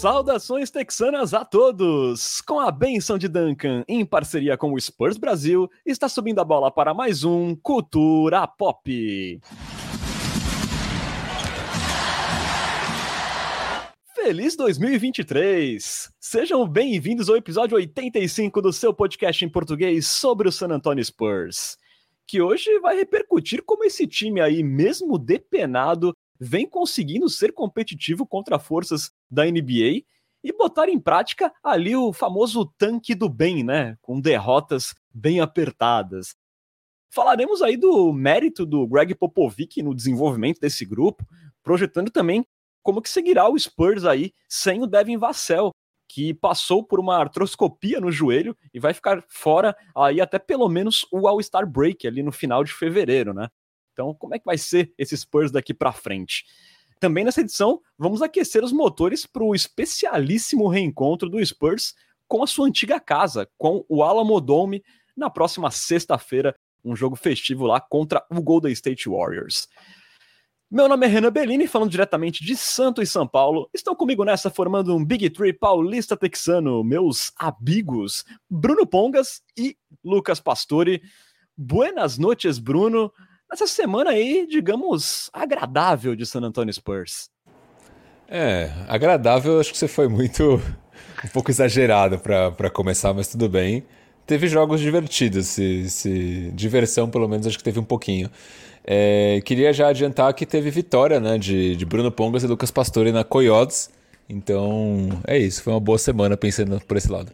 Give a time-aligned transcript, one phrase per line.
[0.00, 2.40] Saudações texanas a todos!
[2.40, 6.70] Com a benção de Duncan, em parceria com o Spurs Brasil, está subindo a bola
[6.70, 9.40] para mais um Cultura Pop.
[14.14, 16.10] Feliz 2023!
[16.18, 21.76] Sejam bem-vindos ao episódio 85 do seu podcast em português sobre o San Antonio Spurs,
[22.26, 28.58] que hoje vai repercutir como esse time aí, mesmo depenado, vem conseguindo ser competitivo contra
[28.58, 30.04] forças da NBA
[30.42, 33.98] e botar em prática ali o famoso tanque do bem, né?
[34.00, 36.34] Com derrotas bem apertadas.
[37.12, 41.26] Falaremos aí do mérito do Greg Popovich no desenvolvimento desse grupo,
[41.62, 42.46] projetando também
[42.82, 45.72] como que seguirá o Spurs aí sem o Devin Vassell,
[46.08, 51.06] que passou por uma artroscopia no joelho e vai ficar fora aí até pelo menos
[51.12, 53.48] o All-Star Break ali no final de fevereiro, né?
[53.92, 56.44] Então, como é que vai ser esse Spurs daqui para frente?
[57.00, 61.94] Também nessa edição, vamos aquecer os motores para o especialíssimo reencontro do Spurs
[62.28, 64.84] com a sua antiga casa, com o Alamo Dome,
[65.16, 69.66] na próxima sexta-feira, um jogo festivo lá contra o Golden State Warriors.
[70.70, 73.68] Meu nome é Renan Bellini, falando diretamente de Santos e São Paulo.
[73.74, 80.38] Estão comigo nessa formando um Big Tree paulista texano, meus amigos Bruno Pongas e Lucas
[80.38, 81.02] Pastore.
[81.56, 83.12] Buenas noches, Bruno
[83.50, 87.28] nessa semana aí, digamos, agradável de San Antonio Spurs.
[88.28, 90.60] É, agradável, acho que você foi muito.
[91.24, 93.84] um pouco exagerado para começar, mas tudo bem.
[94.26, 98.30] Teve jogos divertidos, se, se, diversão pelo menos acho que teve um pouquinho.
[98.84, 103.12] É, queria já adiantar que teve vitória né, de, de Bruno Pongas e Lucas Pastore
[103.12, 103.90] na Coyotes.
[104.28, 107.32] Então é isso, foi uma boa semana pensando por esse lado.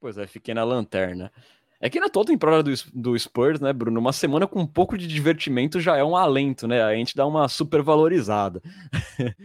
[0.00, 1.32] Pois é, fiquei na lanterna.
[1.80, 4.00] É que na toda temporada do, do Spurs, né, Bruno?
[4.00, 6.82] Uma semana com um pouco de divertimento já é um alento, né?
[6.82, 8.60] A gente dá uma super valorizada.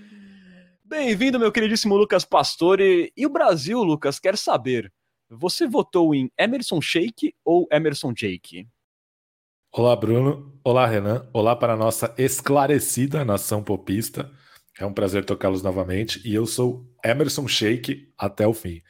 [0.84, 3.14] Bem-vindo, meu queridíssimo Lucas Pastore.
[3.16, 4.92] E o Brasil, Lucas, quer saber:
[5.30, 8.68] você votou em Emerson Shake ou Emerson Jake?
[9.72, 10.60] Olá, Bruno.
[10.64, 11.30] Olá, Renan.
[11.34, 14.32] Olá para a nossa esclarecida nação popista.
[14.80, 16.20] É um prazer tocá-los novamente.
[16.28, 18.82] E eu sou Emerson Shake até o fim.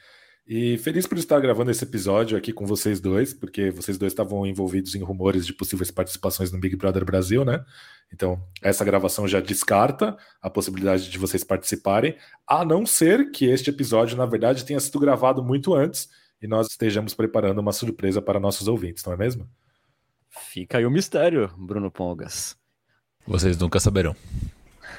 [0.46, 4.46] E feliz por estar gravando esse episódio aqui com vocês dois, porque vocês dois estavam
[4.46, 7.64] envolvidos em rumores de possíveis participações no Big Brother Brasil, né?
[8.12, 13.70] Então, essa gravação já descarta a possibilidade de vocês participarem, a não ser que este
[13.70, 16.10] episódio, na verdade, tenha sido gravado muito antes
[16.42, 19.48] e nós estejamos preparando uma surpresa para nossos ouvintes, não é mesmo?
[20.28, 22.54] Fica aí o mistério, Bruno Pongas.
[23.26, 24.14] Vocês nunca saberão.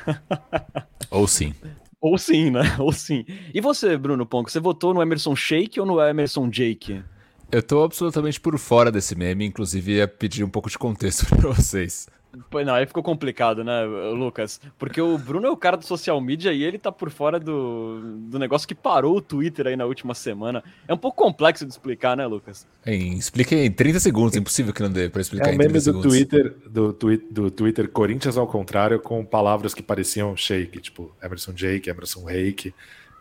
[1.12, 1.54] Ou sim.
[2.02, 2.62] Ou sim, né?
[2.80, 3.26] Ou sim.
[3.54, 7.04] E você, Bruno Ponco, você votou no Emerson Shake ou no Emerson Jake?
[7.52, 11.50] Eu tô absolutamente por fora desse meme, inclusive ia pedir um pouco de contexto para
[11.50, 12.08] vocês.
[12.50, 14.60] Pois não, aí ficou complicado, né, Lucas?
[14.78, 18.00] Porque o Bruno é o cara do social media e ele tá por fora do,
[18.30, 20.64] do negócio que parou o Twitter aí na última semana.
[20.88, 22.68] É um pouco complexo de explicar, né, Lucas?
[22.86, 26.06] explique em 30 segundos, impossível que não dê pra explicar é em 30 meme segundos.
[26.06, 31.12] do Twitter, do, twi do Twitter Corinthians ao contrário, com palavras que pareciam shake, tipo
[31.22, 32.74] Emerson Jake, Emerson Wake,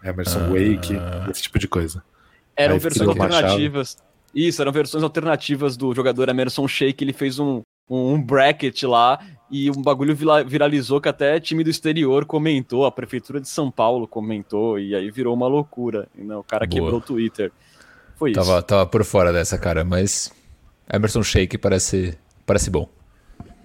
[0.02, 0.48] Emerson ah.
[0.48, 2.02] Wake, esse tipo de coisa.
[2.56, 3.96] Eram aí versões alternativas.
[4.34, 9.18] Isso, eram versões alternativas do jogador Emerson Shake, ele fez um um bracket lá
[9.50, 14.08] e um bagulho viralizou que até time do exterior comentou, a prefeitura de São Paulo
[14.08, 16.08] comentou e aí virou uma loucura.
[16.14, 16.34] Né?
[16.34, 16.80] O cara Boa.
[16.80, 17.52] quebrou o Twitter.
[18.16, 18.40] Foi isso.
[18.40, 20.32] Tava, tava por fora dessa, cara, mas
[20.92, 22.88] Emerson Shake parece, parece bom.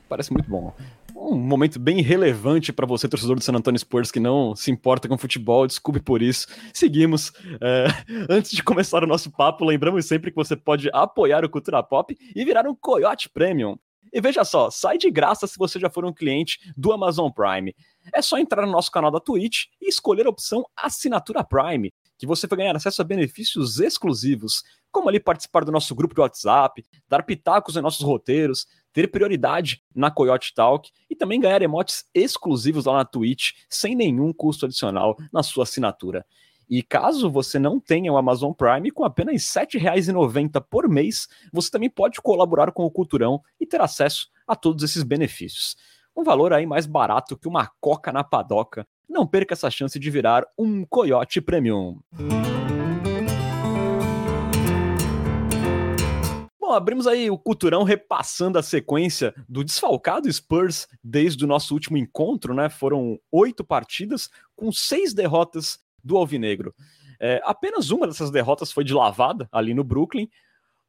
[0.07, 0.74] Parece muito bom.
[1.16, 5.07] Um momento bem relevante para você, torcedor do San Antonio Spurs, que não se importa
[5.07, 6.47] com futebol, desculpe por isso.
[6.74, 7.31] Seguimos.
[7.62, 7.88] É,
[8.30, 12.18] antes de começar o nosso papo, lembramos sempre que você pode apoiar o Cultura Pop
[12.36, 13.78] e virar um Coyote Premium.
[14.11, 17.75] E veja só, sai de graça se você já for um cliente do Amazon Prime.
[18.13, 22.25] É só entrar no nosso canal da Twitch e escolher a opção Assinatura Prime, que
[22.25, 26.83] você vai ganhar acesso a benefícios exclusivos, como ali participar do nosso grupo de WhatsApp,
[27.07, 32.85] dar pitacos em nossos roteiros, ter prioridade na Coyote Talk e também ganhar emotes exclusivos
[32.85, 36.25] lá na Twitch sem nenhum custo adicional na sua assinatura.
[36.69, 41.71] E caso você não tenha o Amazon Prime, com apenas R$ 7,90 por mês, você
[41.71, 45.75] também pode colaborar com o Culturão e ter acesso a todos esses benefícios.
[46.16, 48.86] Um valor aí mais barato que uma coca na padoca.
[49.10, 52.00] Não perca essa chance de virar um Coyote Premium.
[56.60, 61.98] Bom, abrimos aí o Culturão repassando a sequência do desfalcado Spurs desde o nosso último
[61.98, 62.69] encontro, né?
[62.69, 66.74] Foram oito partidas com seis derrotas do Alvinegro.
[67.19, 70.30] É, apenas uma dessas derrotas foi de lavada ali no Brooklyn.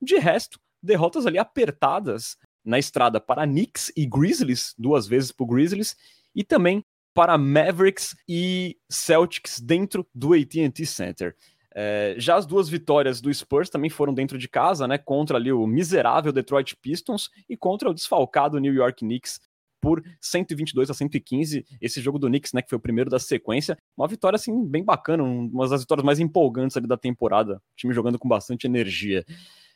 [0.01, 5.97] De resto, derrotas ali apertadas na estrada para Knicks e Grizzlies, duas vezes para Grizzlies,
[6.35, 11.35] e também para Mavericks e Celtics dentro do AT&T Center.
[11.75, 14.99] É, já as duas vitórias do Spurs também foram dentro de casa, né?
[14.99, 19.41] Contra ali o miserável Detroit Pistons e contra o desfalcado New York Knicks
[19.81, 21.65] por 122 a 115.
[21.81, 24.85] Esse jogo do Knicks, né, que foi o primeiro da sequência, uma vitória assim bem
[24.85, 27.57] bacana, uma das vitórias mais empolgantes ali da temporada.
[27.57, 29.25] O time jogando com bastante energia.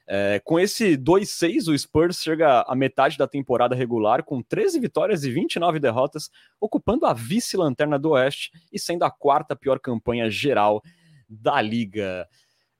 [0.07, 5.25] É, com esse 2-6, o Spurs chega à metade da temporada regular com 13 vitórias
[5.25, 6.31] e 29 derrotas,
[6.61, 10.83] ocupando a vice-lanterna do Oeste e sendo a quarta pior campanha geral
[11.29, 12.29] da liga.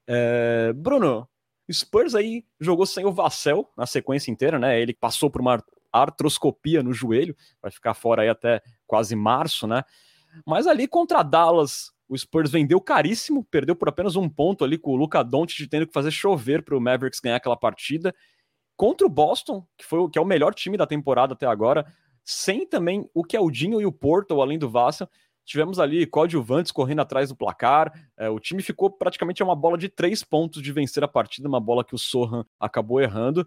[0.07, 1.27] É, Bruno,
[1.73, 4.79] Spurs aí jogou sem o Vassell na sequência inteira, né?
[4.79, 5.63] Ele passou por uma
[6.03, 9.83] artroscopia no joelho, vai ficar fora aí até quase março, né?
[10.47, 14.93] Mas ali contra Dallas, o Spurs vendeu caríssimo, perdeu por apenas um ponto ali com
[14.93, 18.15] o Luca Doncic tendo que fazer chover para o Mavericks ganhar aquela partida.
[18.77, 21.87] Contra o Boston, que foi que é o melhor time da temporada até agora,
[22.25, 25.09] sem também o Keldinho e o Porto, além do Vassell,
[25.45, 27.93] tivemos ali coadjuvantes correndo atrás do placar.
[28.17, 31.61] É, o time ficou praticamente uma bola de três pontos de vencer a partida, uma
[31.61, 33.47] bola que o Sohan acabou errando.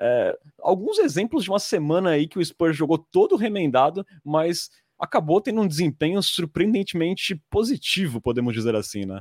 [0.00, 5.40] É, alguns exemplos de uma semana aí que o Spurs jogou todo remendado, mas acabou
[5.40, 9.20] tendo um desempenho surpreendentemente positivo, podemos dizer assim, né?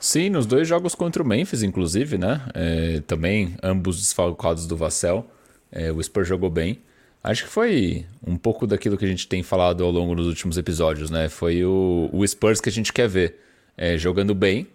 [0.00, 2.40] Sim, nos dois jogos contra o Memphis, inclusive, né?
[2.54, 5.26] É, também ambos desfalcados do Vassell.
[5.70, 6.80] É, o Spurs jogou bem.
[7.22, 10.56] Acho que foi um pouco daquilo que a gente tem falado ao longo dos últimos
[10.56, 11.28] episódios, né?
[11.28, 13.36] Foi o, o Spurs que a gente quer ver
[13.76, 14.66] é, jogando bem,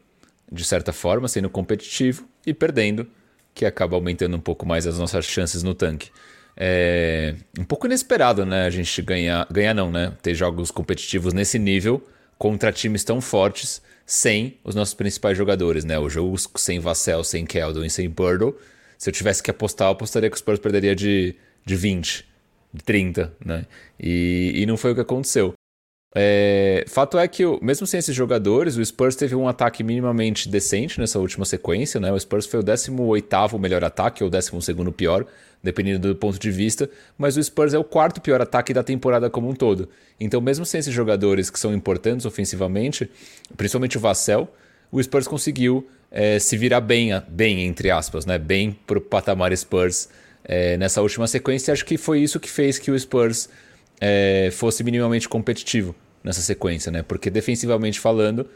[0.51, 3.07] de certa forma, sendo competitivo e perdendo,
[3.53, 6.09] que acaba aumentando um pouco mais as nossas chances no tanque.
[6.55, 8.65] É um pouco inesperado, né?
[8.65, 10.13] A gente ganhar, ganhar não, né?
[10.21, 12.01] Ter jogos competitivos nesse nível
[12.37, 15.97] contra times tão fortes sem os nossos principais jogadores, né?
[15.97, 18.55] O jogo sem Vassell, sem Keldon e sem Purdle.
[18.97, 21.35] Se eu tivesse que apostar, eu apostaria que o Spurs perderia de,
[21.65, 22.25] de 20,
[22.73, 23.65] de 30, né?
[23.99, 25.53] E, e não foi o que aconteceu.
[26.15, 30.99] É, fato é que, mesmo sem esses jogadores, o Spurs teve um ataque minimamente decente
[30.99, 31.99] nessa última sequência.
[31.99, 32.11] Né?
[32.11, 34.51] O Spurs foi o 18 melhor ataque ou o 12
[34.95, 35.25] pior,
[35.61, 36.89] dependendo do ponto de vista.
[37.17, 39.89] Mas o Spurs é o quarto pior ataque da temporada como um todo.
[40.19, 43.09] Então, mesmo sem esses jogadores que são importantes ofensivamente,
[43.57, 44.47] principalmente o Vassell,
[44.91, 48.37] o Spurs conseguiu é, se virar bem, bem, entre aspas, né?
[48.37, 50.09] bem para o patamar Spurs
[50.43, 51.71] é, nessa última sequência.
[51.71, 53.49] Acho que foi isso que fez que o Spurs
[53.99, 57.03] é, fosse minimamente competitivo nessa sequência, né?
[57.03, 58.47] Porque defensivamente falando,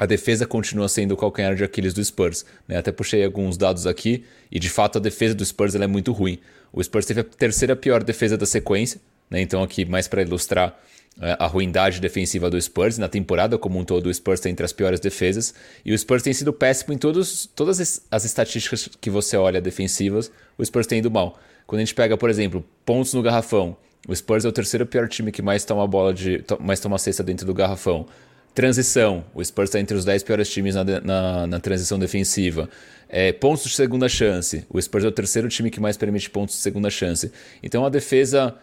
[0.00, 2.46] a defesa continua sendo o calcanhar de Aquiles do Spurs.
[2.66, 2.78] Né?
[2.78, 6.38] Até puxei alguns dados aqui e de fato a defesa do Spurs é muito ruim.
[6.72, 8.98] O Spurs teve a terceira pior defesa da sequência,
[9.28, 9.42] né?
[9.42, 10.80] então aqui mais para ilustrar
[11.20, 12.96] é, a ruindade defensiva do Spurs.
[12.96, 15.54] Na temporada como um todo, o Spurs está entre as piores defesas
[15.84, 20.32] e o Spurs tem sido péssimo em todos, todas as estatísticas que você olha defensivas,
[20.56, 21.38] o Spurs tem ido mal.
[21.66, 23.76] Quando a gente pega, por exemplo, pontos no garrafão,
[24.08, 26.42] o Spurs é o terceiro pior time que mais toma bola de.
[26.58, 28.06] mais toma cesta dentro do garrafão.
[28.54, 29.24] Transição.
[29.32, 32.68] O Spurs está entre os 10 piores times na, na, na transição defensiva.
[33.08, 34.64] É, pontos de segunda chance.
[34.68, 37.30] O Spurs é o terceiro time que mais permite pontos de segunda chance.
[37.62, 38.56] Então a defesa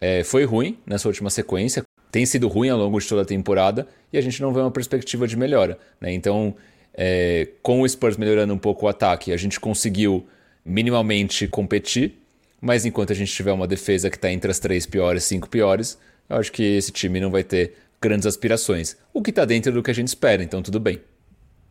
[0.00, 1.82] é, foi ruim nessa última sequência.
[2.10, 4.70] Tem sido ruim ao longo de toda a temporada e a gente não vê uma
[4.70, 5.76] perspectiva de melhora.
[6.00, 6.12] Né?
[6.12, 6.54] Então,
[6.94, 10.26] é, com o Spurs melhorando um pouco o ataque, a gente conseguiu
[10.64, 12.23] minimamente competir
[12.64, 16.00] mas enquanto a gente tiver uma defesa que está entre as três piores, cinco piores,
[16.30, 18.96] eu acho que esse time não vai ter grandes aspirações.
[19.12, 20.98] O que está dentro do que a gente espera, então tudo bem.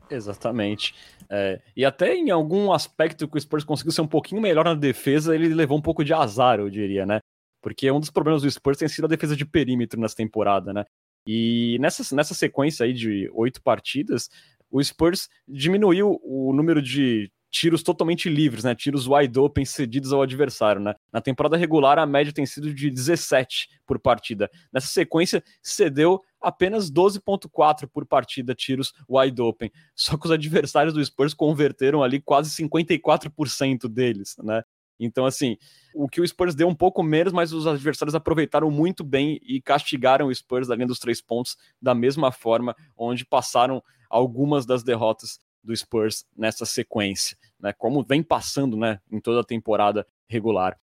[0.07, 0.93] Exatamente.
[1.27, 4.75] É, e até em algum aspecto que o Spurs conseguiu ser um pouquinho melhor na
[4.75, 7.21] defesa, ele levou um pouco de azar, eu diria, né?
[7.59, 10.85] Porque um dos problemas do Spurs tem sido a defesa de perímetro nessa temporada, né?
[11.25, 14.29] E nessa, nessa sequência aí de oito partidas,
[14.69, 18.73] o Spurs diminuiu o número de tiros totalmente livres, né?
[18.73, 20.95] Tiros wide open cedidos ao adversário, né?
[21.11, 24.49] Na temporada regular, a média tem sido de 17 por partida.
[24.73, 29.71] Nessa sequência, cedeu apenas 12.4 por partida tiros wide open.
[29.95, 34.63] Só que os adversários do Spurs converteram ali quase 54% deles, né?
[34.99, 35.55] Então, assim,
[35.93, 39.61] o que o Spurs deu um pouco menos, mas os adversários aproveitaram muito bem e
[39.61, 44.83] castigaram o Spurs da linha dos três pontos da mesma forma, onde passaram algumas das
[44.83, 47.73] derrotas do Spurs nessa sequência, né?
[47.73, 50.77] Como vem passando, né, em toda a temporada regular.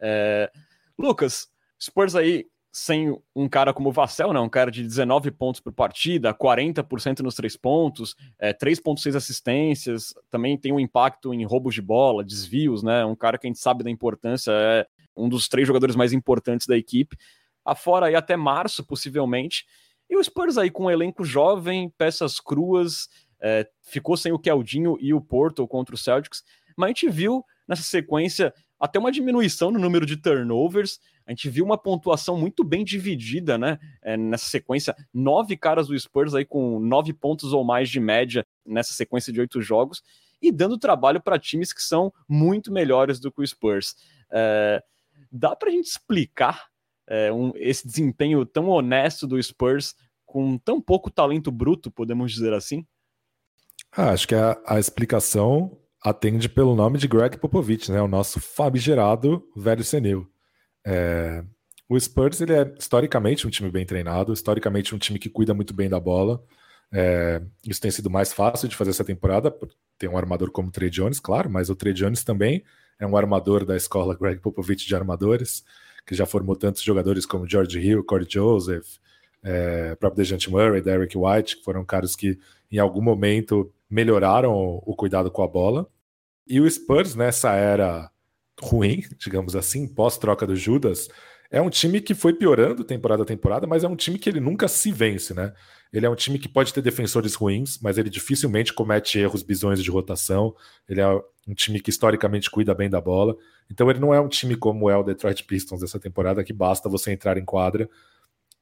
[0.00, 0.50] É...
[0.98, 5.60] Lucas, Spurs aí sem um cara como o Vassell, né, um cara de 19 pontos
[5.60, 11.74] por partida, 40% nos três pontos, é, 3.6 assistências, também tem um impacto em roubos
[11.74, 15.48] de bola, desvios, né, um cara que a gente sabe da importância, é um dos
[15.48, 17.16] três jogadores mais importantes da equipe,
[17.64, 19.66] afora aí até março, possivelmente,
[20.08, 23.08] e o Spurs aí com um elenco jovem, peças cruas,
[23.40, 26.42] é, ficou sem o Keldinho e o Porto contra o Celtics,
[26.76, 30.98] mas a gente viu nessa sequência até uma diminuição no número de turnovers.
[31.26, 33.78] A gente viu uma pontuação muito bem dividida, né?
[34.02, 38.44] É, nessa sequência, nove caras do Spurs aí com nove pontos ou mais de média
[38.64, 40.02] nessa sequência de oito jogos
[40.42, 43.94] e dando trabalho para times que são muito melhores do que o Spurs.
[44.32, 44.82] É,
[45.30, 46.66] dá para a gente explicar
[47.06, 49.94] é, um, esse desempenho tão honesto do Spurs
[50.24, 52.86] com tão pouco talento bruto, podemos dizer assim?
[53.92, 58.00] Ah, acho que a, a, explicação atende pelo nome de Greg Popovich, né?
[58.00, 60.30] O nosso famigerado velho senil.
[60.86, 61.44] É,
[61.88, 65.74] o Spurs ele é historicamente um time bem treinado, historicamente um time que cuida muito
[65.74, 66.42] bem da bola.
[66.92, 69.54] É, isso tem sido mais fácil de fazer essa temporada,
[69.98, 72.64] tem um armador como o Trey Jones, claro, mas o Trey Jones também
[72.98, 75.64] é um armador da escola Greg Popovich de armadores,
[76.06, 78.98] que já formou tantos jogadores como George Hill, Corey Joseph,
[79.42, 82.38] é, próprio Dejante Murray, Derek White, que foram caras que
[82.70, 85.88] em algum momento melhoraram o, cuidado com a bola.
[86.46, 88.10] E o Spurs, nessa era
[88.60, 91.08] ruim, digamos assim, pós-troca do Judas,
[91.50, 94.38] é um time que foi piorando temporada a temporada, mas é um time que ele
[94.38, 95.52] nunca se vence, né?
[95.92, 99.82] Ele é um time que pode ter defensores ruins, mas ele dificilmente comete erros bizonhos
[99.82, 100.54] de rotação.
[100.88, 101.08] Ele é
[101.48, 103.36] um time que historicamente cuida bem da bola.
[103.68, 106.88] Então ele não é um time como é o Detroit Pistons dessa temporada, que basta
[106.88, 107.90] você entrar em quadra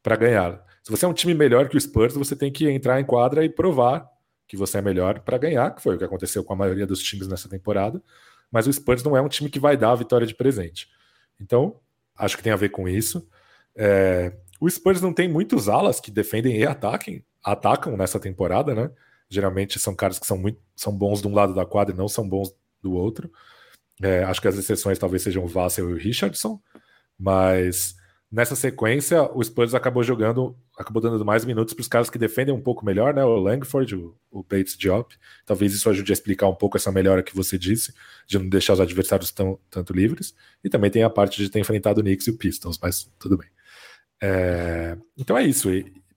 [0.08, 0.64] para ganhar.
[0.82, 3.44] Se você é um time melhor que o Spurs, você tem que entrar em quadra
[3.44, 4.08] e provar
[4.46, 7.02] que você é melhor para ganhar, que foi o que aconteceu com a maioria dos
[7.02, 8.02] times nessa temporada.
[8.50, 10.88] Mas o Spurs não é um time que vai dar a vitória de presente.
[11.38, 11.78] Então,
[12.16, 13.28] acho que tem a ver com isso.
[13.76, 18.90] É, o Spurs não tem muitos alas que defendem e ataquem, atacam nessa temporada, né?
[19.28, 22.08] Geralmente são caras que são muito são bons de um lado da quadra e não
[22.08, 23.30] são bons do outro.
[24.02, 26.58] É, acho que as exceções talvez sejam o Vassell e o Richardson,
[27.18, 27.98] mas
[28.30, 32.54] Nessa sequência, o Spurs acabou jogando, acabou dando mais minutos para os caras que defendem
[32.54, 33.25] um pouco melhor, né?
[33.25, 35.16] O Langford, o, o Bates Diop.
[35.47, 37.94] Talvez isso ajude a explicar um pouco essa melhora que você disse,
[38.26, 40.35] de não deixar os adversários tão, tanto livres.
[40.62, 43.38] E também tem a parte de ter enfrentado o Knicks e o Pistons, mas tudo
[43.38, 43.49] bem.
[44.23, 45.70] É, então é isso.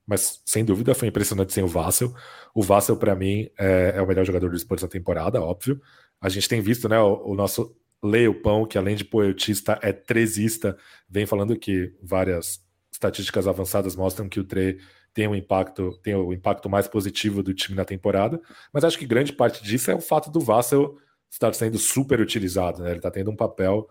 [0.06, 2.14] mas sem dúvida foi impressionante sem o Vassell.
[2.54, 5.82] O Vassell, para mim, é, é, o melhor jogador do Spurs da temporada, óbvio.
[6.20, 9.78] A gente tem visto né, o, o nosso Leia o Pão, que além de poetista
[9.82, 10.78] é trezista,
[11.08, 12.60] vem falando que várias
[12.92, 14.80] estatísticas avançadas mostram que o Tre
[15.14, 18.42] tem um impacto, tem o impacto mais positivo do time na temporada,
[18.74, 20.98] mas acho que grande parte disso é o fato do Vassell
[21.30, 22.90] estar sendo super utilizado, né?
[22.90, 23.88] Ele está tendo um papel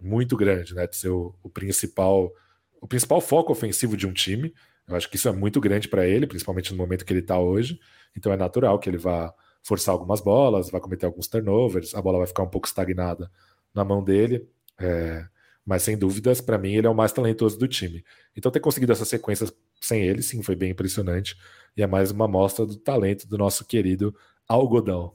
[0.00, 0.86] muito grande, né?
[0.86, 2.30] De ser o, o, principal,
[2.80, 4.52] o principal foco ofensivo de um time.
[4.86, 7.38] Eu acho que isso é muito grande para ele, principalmente no momento que ele está
[7.38, 7.80] hoje.
[8.16, 12.18] Então é natural que ele vá forçar algumas bolas, vai cometer alguns turnovers, a bola
[12.18, 13.30] vai ficar um pouco estagnada
[13.74, 14.48] na mão dele.
[14.78, 15.26] É,
[15.64, 18.04] mas sem dúvidas, para mim, ele é o mais talentoso do time.
[18.36, 19.46] Então, ter conseguido essa sequência
[19.80, 21.36] sem ele, sim, foi bem impressionante.
[21.76, 24.14] E é mais uma amostra do talento do nosso querido
[24.46, 25.10] algodão.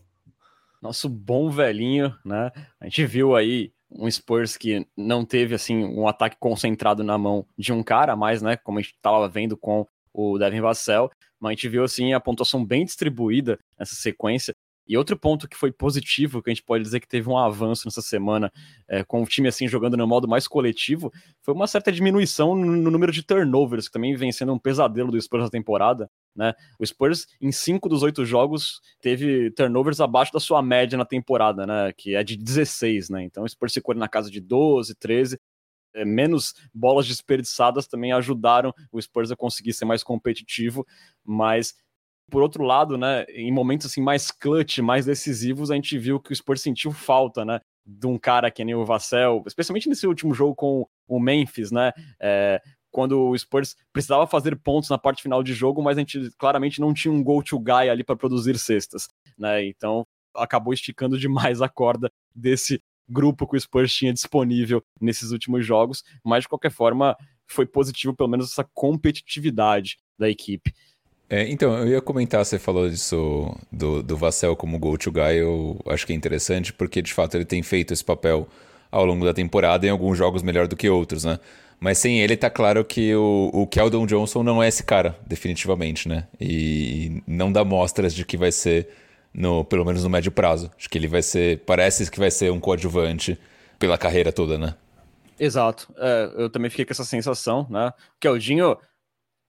[0.81, 2.51] Nosso bom velhinho, né?
[2.79, 7.45] A gente viu aí um Spurs que não teve assim um ataque concentrado na mão
[7.57, 8.55] de um cara, mais, né?
[8.57, 12.19] Como a gente estava vendo com o Devin Vassell, mas a gente viu assim a
[12.19, 14.53] pontuação bem distribuída nessa sequência.
[14.89, 17.85] E outro ponto que foi positivo, que a gente pode dizer que teve um avanço
[17.85, 18.51] nessa semana,
[18.87, 22.89] é, com o time assim jogando no modo mais coletivo, foi uma certa diminuição no,
[22.89, 26.09] número de turnovers, que também vem sendo um pesadelo do Spurs na temporada.
[26.35, 26.55] Né?
[26.79, 31.67] O Spurs, em cinco dos oito jogos, teve turnovers abaixo da sua média na temporada,
[31.67, 31.93] né?
[31.95, 33.11] que é de 16.
[33.11, 33.23] Né?
[33.23, 35.39] Então o Spurs ficou na casa de 12, 13.
[35.93, 40.85] É, menos bolas desperdiçadas também ajudaram o Spurs a conseguir ser mais competitivo,
[41.23, 41.75] mas
[42.29, 46.31] por outro lado, né, em momentos assim mais clutch, mais decisivos, a gente viu que
[46.31, 50.33] o Spurs sentiu falta, né, de um cara que nem o Vassell, especialmente nesse último
[50.33, 55.43] jogo com o Memphis, né, é, quando o Spurs precisava fazer pontos na parte final
[55.43, 59.07] de jogo, mas a gente claramente não tinha um go-to-guy ali para produzir cestas,
[59.37, 60.05] né, então
[60.35, 66.03] acabou esticando demais a corda desse grupo que o Spurs tinha disponível nesses últimos jogos,
[66.23, 67.17] mas de qualquer forma
[67.47, 70.73] foi positivo pelo menos essa competitividade da equipe.
[71.29, 75.79] É, então, eu ia comentar, você falou disso do, do Vassell como go-to guy, eu
[75.85, 78.47] acho que é interessante, porque de fato ele tem feito esse papel
[78.91, 81.39] ao longo da temporada, em alguns jogos melhor do que outros, né?
[81.79, 86.09] Mas sem ele, tá claro que o, o Keldon Johnson não é esse cara, definitivamente,
[86.09, 86.27] né?
[86.41, 88.89] E não dá mostras de que vai ser,
[89.33, 90.71] no, pelo menos no médio prazo.
[90.77, 93.39] Acho que ele vai ser, parece que vai ser um coadjuvante
[93.77, 94.73] pela carreira toda, né?
[95.39, 95.87] Exato.
[95.97, 97.93] É, eu também fiquei com essa sensação, né?
[98.17, 98.75] O Keldinho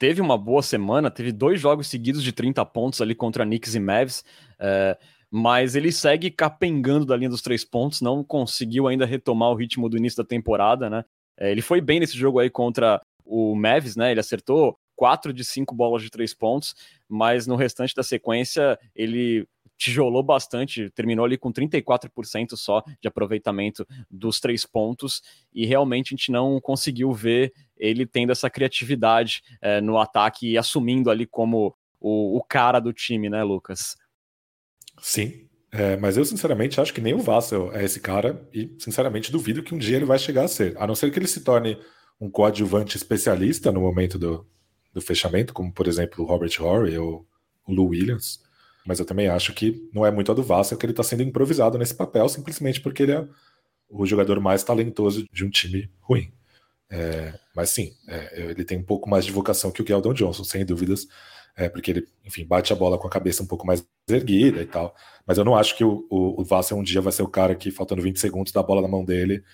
[0.00, 3.78] teve uma boa semana, teve dois jogos seguidos de 30 pontos ali contra Knicks e
[3.78, 4.24] Mavs,
[4.58, 4.96] é,
[5.30, 9.90] mas ele segue capengando da linha dos três pontos, não conseguiu ainda retomar o ritmo
[9.90, 11.04] do início da temporada, né?
[11.38, 14.10] É, ele foi bem nesse jogo aí contra o Mavs, né?
[14.10, 16.74] Ele acertou quatro de cinco bolas de três pontos,
[17.06, 19.46] mas no restante da sequência ele
[19.80, 25.22] tijolou bastante, terminou ali com 34% só de aproveitamento dos três pontos,
[25.54, 30.58] e realmente a gente não conseguiu ver ele tendo essa criatividade é, no ataque e
[30.58, 33.96] assumindo ali como o, o cara do time, né, Lucas?
[35.00, 39.32] Sim, é, mas eu sinceramente acho que nem o Vassel é esse cara e sinceramente
[39.32, 41.42] duvido que um dia ele vai chegar a ser, a não ser que ele se
[41.42, 41.78] torne
[42.20, 44.46] um coadjuvante especialista no momento do,
[44.92, 47.26] do fechamento, como por exemplo o Robert Horry ou
[47.66, 48.40] o Lou Williams.
[48.90, 51.22] Mas eu também acho que não é muito a do Vassel que ele está sendo
[51.22, 53.24] improvisado nesse papel simplesmente porque ele é
[53.88, 56.32] o jogador mais talentoso de um time ruim.
[56.90, 60.42] É, mas sim, é, ele tem um pouco mais de vocação que o Keldon Johnson,
[60.42, 61.06] sem dúvidas
[61.56, 64.66] é, porque ele, enfim, bate a bola com a cabeça um pouco mais erguida e
[64.66, 64.94] tal.
[65.26, 67.54] Mas eu não acho que o, o, o Vassel um dia vai ser o cara
[67.54, 69.44] que, faltando 20 segundos, dá a bola na mão dele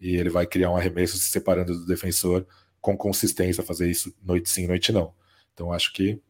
[0.00, 2.46] e ele vai criar um arremesso se separando do defensor
[2.80, 5.12] com consistência, fazer isso noite sim, noite não.
[5.52, 6.20] Então acho que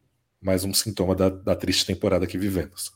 [0.41, 2.91] mais um sintoma da, da triste temporada que vivemos.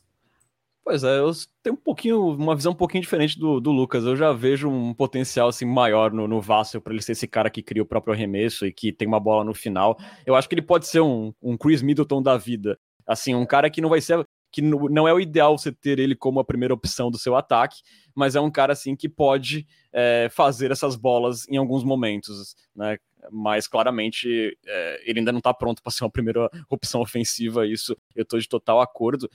[0.84, 1.32] Pois é, eu
[1.62, 4.04] tenho um pouquinho, uma visão um pouquinho diferente do, do Lucas.
[4.04, 7.52] Eu já vejo um potencial assim maior no, no Vassel para ele ser esse cara
[7.52, 9.98] que cria o próprio arremesso e que tem uma bola no final.
[10.26, 12.80] Eu acho que ele pode ser um, um Chris Middleton da vida.
[13.06, 14.26] Assim, um cara que não vai ser.
[14.52, 17.82] Que não é o ideal você ter ele como a primeira opção do seu ataque,
[18.14, 22.98] mas é um cara assim que pode é, fazer essas bolas em alguns momentos, né?
[23.32, 27.96] Mas claramente é, ele ainda não está pronto para ser uma primeira opção ofensiva, isso
[28.16, 29.30] eu estou de total acordo.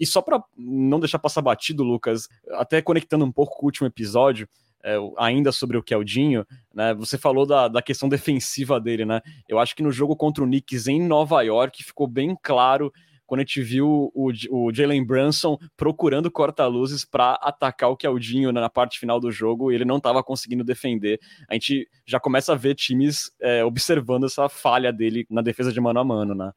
[0.00, 3.86] E só para não deixar passar batido, Lucas, até conectando um pouco com o último
[3.86, 4.48] episódio,
[4.82, 6.44] é, ainda sobre o Keldinho,
[6.74, 6.92] né?
[6.94, 9.20] Você falou da, da questão defensiva dele, né?
[9.48, 12.92] Eu acho que no jogo contra o Knicks em Nova York ficou bem claro
[13.26, 18.68] quando a gente viu o, o Jalen Brunson procurando corta-luzes para atacar o Keldinho na
[18.68, 21.18] parte final do jogo e ele não estava conseguindo defender.
[21.48, 25.80] A gente já começa a ver times é, observando essa falha dele na defesa de
[25.80, 26.52] mano a mano, né?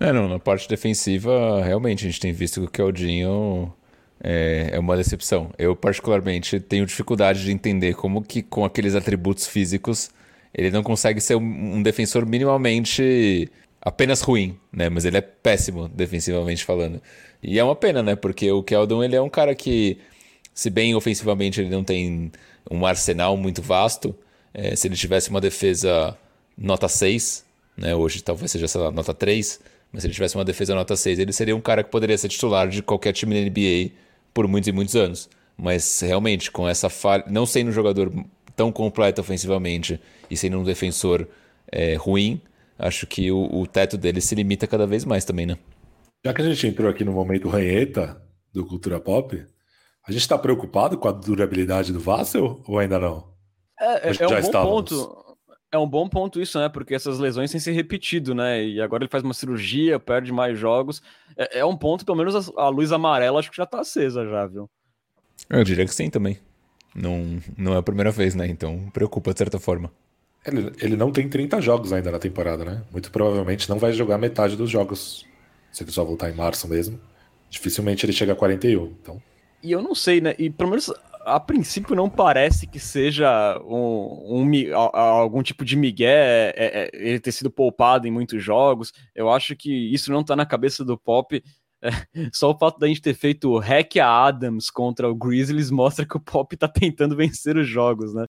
[0.00, 3.74] É, não, na parte defensiva, realmente, a gente tem visto que o Keldinho
[4.22, 5.50] é, é uma decepção.
[5.58, 10.10] Eu, particularmente, tenho dificuldade de entender como que, com aqueles atributos físicos,
[10.54, 13.50] ele não consegue ser um, um defensor minimamente
[13.88, 14.88] apenas ruim, né?
[14.88, 17.00] Mas ele é péssimo, defensivamente falando.
[17.42, 18.16] E é uma pena, né?
[18.16, 19.98] Porque o Keldon, ele é um cara que,
[20.54, 22.30] se bem ofensivamente ele não tem
[22.70, 24.14] um arsenal muito vasto,
[24.52, 26.16] é, se ele tivesse uma defesa
[26.56, 27.44] nota 6,
[27.76, 27.94] né?
[27.94, 29.60] Hoje talvez seja, sei lá, nota 3
[29.92, 32.28] mas se ele tivesse uma defesa nota 6, ele seria um cara que poderia ser
[32.28, 33.94] titular de qualquer time da NBA
[34.34, 35.28] por muitos e muitos anos.
[35.56, 38.12] Mas realmente, com essa falha, não sendo um jogador
[38.54, 39.98] tão completo ofensivamente
[40.30, 41.26] e sendo um defensor
[41.72, 42.40] é, ruim,
[42.78, 45.58] acho que o, o, teto dele se limita cada vez mais também, né?
[46.24, 48.20] Já que a gente entrou aqui no momento ranheta
[48.52, 49.44] do Cultura Pop,
[50.06, 53.28] a gente está preocupado com a durabilidade do Vassel ou ainda não?
[53.80, 54.90] É, é, é um bom estávamos?
[54.90, 55.28] ponto.
[55.70, 56.68] É um bom ponto isso, né?
[56.68, 58.64] Porque essas lesões têm se repetido, né?
[58.64, 61.02] E agora ele faz uma cirurgia, perde mais jogos.
[61.36, 64.24] É, é um ponto, pelo menos a, a, luz amarela acho que já tá acesa
[64.24, 64.68] já, viu?
[65.50, 66.38] Eu diria que sim também.
[66.94, 68.46] Não, não é a primeira vez, né?
[68.46, 69.92] Então preocupa de certa forma.
[70.46, 72.82] Ele, ele não tem 30 jogos ainda na temporada, né?
[72.90, 75.26] Muito provavelmente não vai jogar metade dos jogos.
[75.72, 76.98] Se ele só voltar em março mesmo.
[77.50, 79.22] Dificilmente ele chega a 41, então...
[79.62, 80.36] E eu não sei, né?
[80.38, 80.92] E pelo menos
[81.24, 87.20] a princípio não parece que seja um, um algum tipo de migué é, é, ele
[87.20, 88.92] ter sido poupado em muitos jogos.
[89.14, 91.42] Eu acho que isso não tá na cabeça do Pop.
[91.82, 91.90] É,
[92.32, 96.16] só o fato da gente ter feito hack a Adams contra o Grizzlies mostra que
[96.16, 98.24] o Pop tá tentando vencer os jogos, né?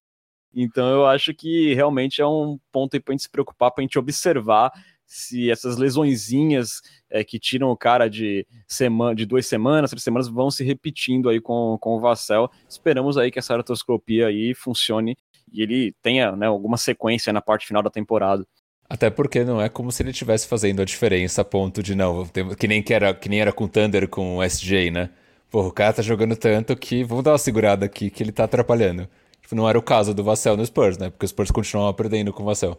[0.54, 3.98] Então eu acho que realmente é um ponto aí pra gente se preocupar, pra gente
[3.98, 4.72] observar
[5.06, 10.28] se essas lesõezinhas é, que tiram o cara de, semana, de duas semanas, três semanas,
[10.28, 12.48] vão se repetindo aí com, com o Vassell.
[12.68, 15.16] Esperamos aí que essa artroscopia aí funcione
[15.52, 18.46] e ele tenha né, alguma sequência na parte final da temporada.
[18.88, 22.24] Até porque não é como se ele estivesse fazendo a diferença a ponto de não,
[22.56, 25.10] que nem, que era, que nem era com o Thunder com o SJ, né?
[25.50, 28.44] Pô, o cara tá jogando tanto que vamos dar uma segurada aqui que ele tá
[28.44, 29.08] atrapalhando.
[29.52, 31.10] Não era o caso do Vassell no Spurs, né?
[31.10, 32.78] Porque o Spurs continuava perdendo com o Vassell.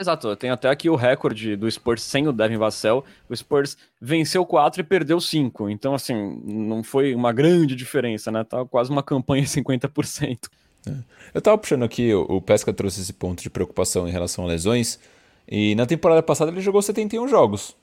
[0.00, 3.04] Exato, tem até aqui o recorde do Spurs sem o Devin Vassell.
[3.28, 5.68] O Spurs venceu 4 e perdeu 5.
[5.68, 8.42] Então, assim, não foi uma grande diferença, né?
[8.42, 10.48] Tá quase uma campanha 50%.
[10.86, 10.94] É.
[11.34, 14.98] Eu tava puxando aqui, o Pesca trouxe esse ponto de preocupação em relação a lesões.
[15.46, 17.76] E na temporada passada ele jogou 71 jogos.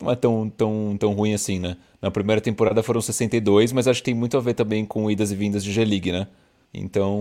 [0.00, 1.76] Não é tão, tão, tão ruim assim, né?
[2.00, 5.32] Na primeira temporada foram 62, mas acho que tem muito a ver também com idas
[5.32, 6.28] e vindas de G-League, né?
[6.78, 7.18] Então,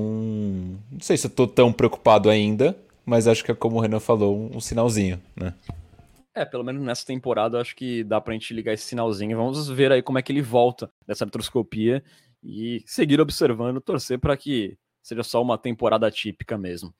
[0.91, 4.02] não sei se eu tô tão preocupado ainda, mas acho que é como o Renan
[4.02, 5.54] falou, um, sinalzinho, né?
[6.34, 9.38] É, pelo menos nessa temporada acho que dá pra gente ligar esse sinalzinho.
[9.38, 12.04] Vamos ver aí como é que ele volta dessa artroscopia
[12.44, 16.94] e seguir observando, torcer para que seja só uma temporada típica mesmo.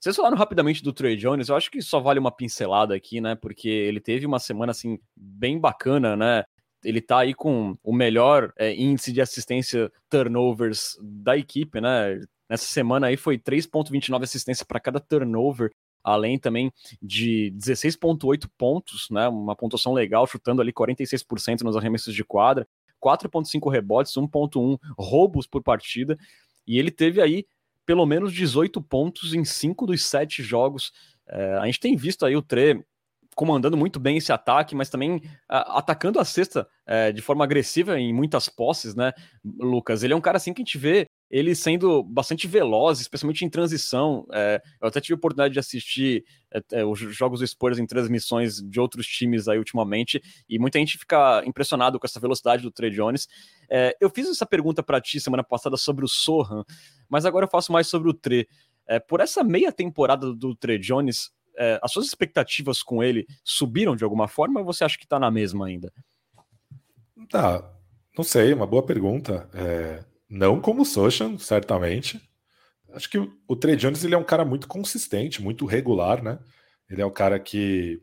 [0.00, 3.34] Vocês falaram rapidamente do Trey Jones, eu acho que só vale uma pincelada aqui, né?
[3.34, 6.44] Porque ele teve uma semana assim bem bacana, né?
[6.86, 12.20] Ele tá aí com o melhor é, índice de assistência turnovers da equipe, né?
[12.48, 15.72] Nessa semana aí foi 3.29 assistência para cada turnover,
[16.02, 16.72] além também
[17.02, 19.26] de 16.8 pontos, né?
[19.26, 22.68] Uma pontuação legal, chutando ali 46% nos arremessos de quadra,
[23.04, 26.16] 4.5 rebotes, 1.1 roubos por partida,
[26.64, 27.44] e ele teve aí
[27.84, 30.92] pelo menos 18 pontos em 5 dos 7 jogos.
[31.28, 32.80] É, a gente tem visto aí o Tre
[33.36, 38.00] comandando muito bem esse ataque, mas também a, atacando a cesta é, de forma agressiva
[38.00, 39.12] em muitas posses, né,
[39.44, 40.02] Lucas?
[40.02, 43.50] Ele é um cara assim que a gente vê ele sendo bastante veloz, especialmente em
[43.50, 44.26] transição.
[44.32, 46.24] É, eu até tive a oportunidade de assistir
[46.72, 50.96] é os jogos do Spurs em transmissões de outros times aí ultimamente, e muita gente
[50.96, 53.28] fica impressionado com essa velocidade do Trey Jones.
[54.00, 56.64] Eu fiz essa pergunta para ti semana passada sobre o Sohan,
[57.10, 58.46] mas agora eu faço mais sobre o Trey.
[59.06, 64.04] Por essa meia temporada do Trey Jones, é, as suas expectativas com ele subiram de
[64.04, 65.92] alguma forma ou você acha que está na mesma ainda?
[67.28, 67.72] Tá,
[68.16, 69.48] não sei, uma boa pergunta.
[69.52, 72.20] É, não como o Sochan, certamente.
[72.92, 76.38] Acho que o, Trey Jones ele é um cara muito consistente, muito regular, né?
[76.88, 78.00] Ele é o cara que,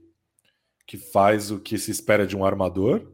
[0.86, 3.12] que faz o que se espera de um armador.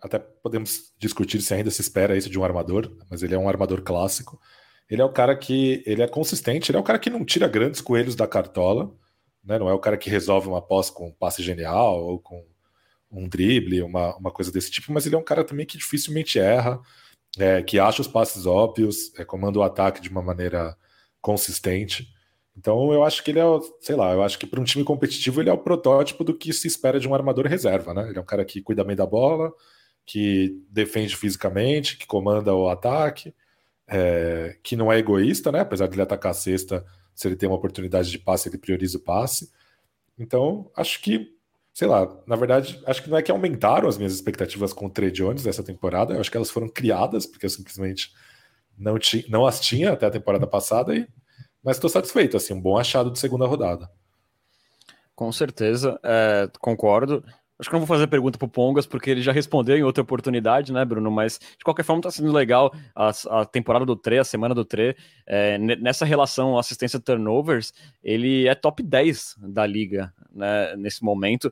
[0.00, 3.48] Até podemos discutir se ainda se espera isso de um armador, mas ele é um
[3.48, 4.40] armador clássico.
[4.88, 7.48] Ele é o cara que ele é consistente, ele é o cara que não tira
[7.48, 8.94] grandes coelhos da cartola
[9.44, 9.58] né?
[9.58, 12.44] Não é o cara que resolve uma posse com um passe genial ou com
[13.10, 16.38] um drible, uma, uma coisa desse tipo, mas ele é um cara também que dificilmente
[16.38, 16.80] erra,
[17.38, 20.76] é, que acha os passes óbvios, é, comanda o ataque de uma maneira
[21.20, 22.08] consistente.
[22.56, 23.44] Então eu acho que ele é,
[23.80, 26.52] sei lá, eu acho que para um time competitivo ele é o protótipo do que
[26.52, 28.08] se espera de um armador reserva, né?
[28.08, 29.52] Ele é um cara que cuida bem da bola,
[30.04, 33.32] que defende fisicamente, que comanda o ataque,
[33.86, 35.60] é, que não é egoísta, né?
[35.60, 36.84] Apesar de ele atacar a cesta,
[37.18, 39.50] se ele tem uma oportunidade de passe, ele prioriza o passe.
[40.16, 41.36] Então, acho que,
[41.74, 44.88] sei lá, na verdade, acho que não é que aumentaram as minhas expectativas com o
[44.88, 48.14] Trey Jones dessa temporada, eu acho que elas foram criadas, porque eu simplesmente
[48.78, 48.94] não,
[49.28, 51.08] não as tinha até a temporada passada, e,
[51.60, 53.90] mas estou satisfeito, assim, um bom achado de segunda rodada.
[55.16, 57.24] Com certeza, é, concordo.
[57.58, 60.72] Acho que não vou fazer pergunta pro Pongas, porque ele já respondeu em outra oportunidade,
[60.72, 61.10] né, Bruno?
[61.10, 64.64] Mas, de qualquer forma, tá sendo legal a, a temporada do Tre, a semana do
[64.64, 64.96] Tre.
[65.26, 71.50] É, nessa relação assistência turnovers, ele é top 10 da liga, né, nesse momento.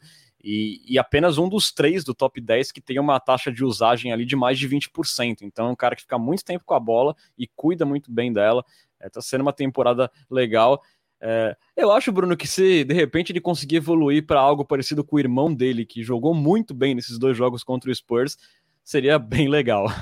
[0.48, 4.12] E, e, apenas um dos três do top 10 que tem uma taxa de usagem
[4.12, 5.38] ali de mais de 20%.
[5.42, 8.32] Então, é um cara que fica muito tempo com a bola e cuida muito bem
[8.32, 8.64] dela.
[9.00, 10.80] É, tá sendo uma temporada legal.
[11.28, 15.16] É, eu acho, Bruno, que se de repente ele conseguir evoluir para algo parecido com
[15.16, 18.38] o irmão dele, que jogou muito bem nesses dois jogos contra o Spurs,
[18.84, 19.92] seria bem legal.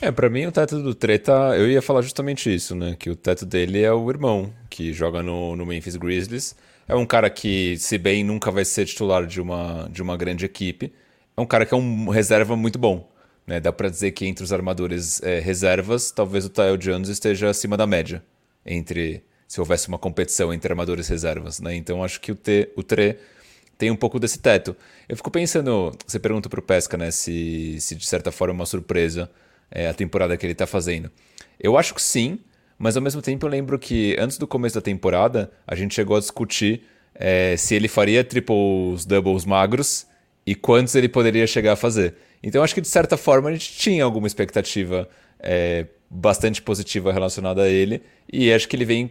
[0.00, 2.96] É, para mim o teto do Treta, eu ia falar justamente isso, né?
[2.98, 6.56] Que o teto dele é o irmão, que joga no, no Memphis Grizzlies.
[6.88, 10.44] É um cara que, se bem nunca vai ser titular de uma, de uma grande
[10.44, 10.92] equipe,
[11.36, 13.08] é um cara que é um reserva muito bom.
[13.46, 13.60] Né?
[13.60, 17.76] Dá para dizer que entre os armadores é, reservas, talvez o Tyle Jones esteja acima
[17.76, 18.24] da média
[18.66, 21.74] entre se houvesse uma competição entre armadores reservas, né?
[21.74, 23.18] Então acho que o, T, o Tre
[23.78, 24.76] tem um pouco desse teto.
[25.08, 28.56] Eu fico pensando, você pergunta para o Pesca, né, se, se de certa forma é
[28.56, 29.30] uma surpresa
[29.70, 31.10] é, a temporada que ele está fazendo.
[31.60, 32.38] Eu acho que sim,
[32.78, 36.16] mas ao mesmo tempo eu lembro que antes do começo da temporada a gente chegou
[36.16, 36.82] a discutir
[37.14, 40.06] é, se ele faria triples, doubles magros
[40.46, 42.14] e quantos ele poderia chegar a fazer.
[42.42, 45.08] Então acho que de certa forma a gente tinha alguma expectativa
[45.40, 49.10] é, bastante positiva relacionada a ele e acho que ele vem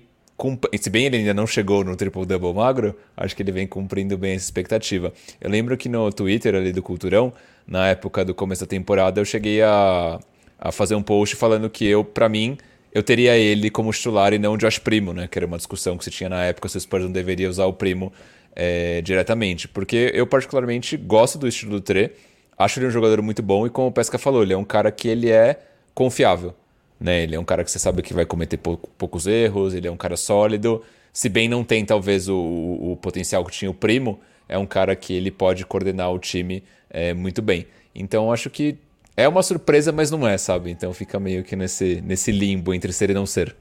[0.80, 4.34] se bem ele ainda não chegou no triple-double magro, acho que ele vem cumprindo bem
[4.34, 5.14] essa expectativa.
[5.40, 7.32] Eu lembro que no Twitter ali do Culturão,
[7.66, 10.20] na época do começo da temporada, eu cheguei a,
[10.60, 12.58] a fazer um post falando que eu, para mim,
[12.94, 15.28] eu teria ele como titular e não o Josh Primo, né?
[15.28, 17.66] Que era uma discussão que se tinha na época se o Spurs não deveria usar
[17.66, 18.12] o Primo
[18.56, 19.68] é, diretamente.
[19.68, 22.12] Porque eu particularmente gosto do estilo do Tre,
[22.58, 24.92] acho ele um jogador muito bom e como o Pesca falou, ele é um cara
[24.92, 25.60] que ele é
[25.94, 26.54] confiável.
[27.00, 27.24] Né?
[27.24, 29.92] Ele é um cara que você sabe que vai cometer pou, poucos erros, ele é
[29.92, 30.82] um cara sólido.
[31.12, 34.66] Se bem não tem talvez o, o, o, potencial que tinha o primo, é um
[34.66, 37.68] cara que ele pode coordenar o time é, muito bem.
[37.94, 38.78] Então acho que
[39.16, 40.70] é uma surpresa, mas não é, sabe?
[40.72, 43.56] Então fica meio que nesse, nesse limbo entre ser e não ser.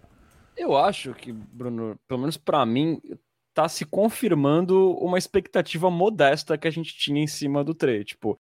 [0.56, 3.00] Eu acho que, Bruno, pelo menos para mim,
[3.52, 8.04] tá se confirmando uma expectativa modesta que a gente tinha em cima do Trey.
[8.04, 8.38] Tipo,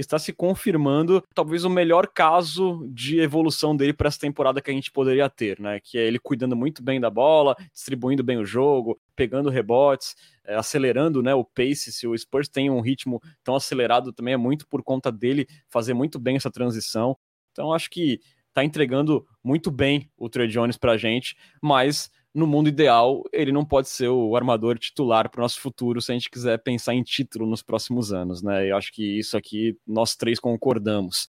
[0.00, 4.74] está se confirmando talvez o melhor caso de evolução dele para essa temporada que a
[4.74, 5.80] gente poderia ter, né?
[5.80, 10.54] Que é ele cuidando muito bem da bola, distribuindo bem o jogo, pegando rebotes, é,
[10.54, 11.92] acelerando né, o pace.
[11.92, 15.94] Se o Spurs tem um ritmo tão acelerado, também é muito por conta dele fazer
[15.94, 17.16] muito bem essa transição.
[17.52, 22.46] Então acho que está entregando muito bem o Trey Jones para a gente, mas no
[22.46, 26.14] mundo ideal, ele não pode ser o armador titular para o nosso futuro se a
[26.14, 28.70] gente quiser pensar em título nos próximos anos, né?
[28.70, 31.28] Eu acho que isso aqui nós três concordamos.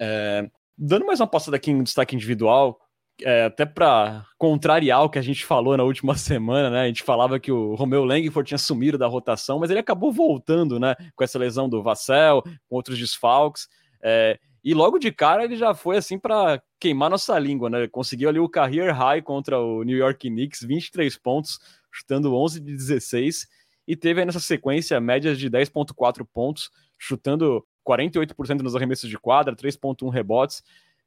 [0.00, 0.48] É,
[0.78, 2.78] dando mais uma passada aqui em destaque individual,
[3.22, 6.80] é, até para contrariar o que a gente falou na última semana, né?
[6.82, 10.80] A gente falava que o Romeu Langford tinha sumido da rotação, mas ele acabou voltando,
[10.80, 10.94] né?
[11.14, 13.68] Com essa lesão do Vassell, com outros desfalques.
[14.02, 17.88] É, e logo de cara ele já foi assim para queimar nossa língua, né?
[17.88, 21.58] Conseguiu ali o career high contra o New York Knicks, 23 pontos,
[21.90, 23.48] chutando 11 de 16
[23.90, 29.56] e teve aí nessa sequência médias de 10.4 pontos, chutando 48% nos arremessos de quadra,
[29.56, 30.62] 3.1 rebotes.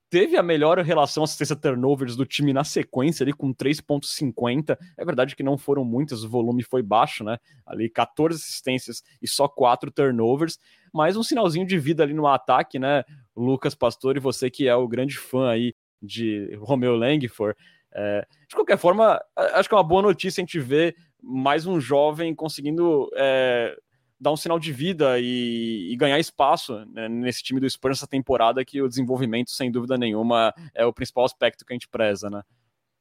[0.10, 4.78] Teve a melhor relação assistência turnovers do time na sequência ali com 3.50.
[4.98, 7.38] É verdade que não foram muitas, o volume foi baixo, né?
[7.66, 10.60] Ali 14 assistências e só 4 turnovers,
[10.94, 13.04] mas um sinalzinho de vida ali no ataque, né?
[13.36, 17.58] Lucas Pastor e você que é o grande fã aí de Romeo Langford.
[17.96, 21.80] É, de qualquer forma, acho que é uma boa notícia a gente ver mais um
[21.80, 23.76] jovem conseguindo é,
[24.20, 28.08] dar um sinal de vida e, e ganhar espaço né, nesse time do Spurs essa
[28.08, 32.30] temporada, que o desenvolvimento, sem dúvida nenhuma, é o principal aspecto que a gente preza,
[32.30, 32.42] né?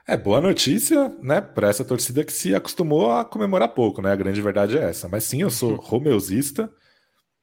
[0.07, 4.13] É boa notícia, né, para essa torcida que se acostumou a comemorar pouco, né?
[4.13, 5.09] A grande verdade é essa.
[5.09, 6.73] Mas sim, eu sou romeusista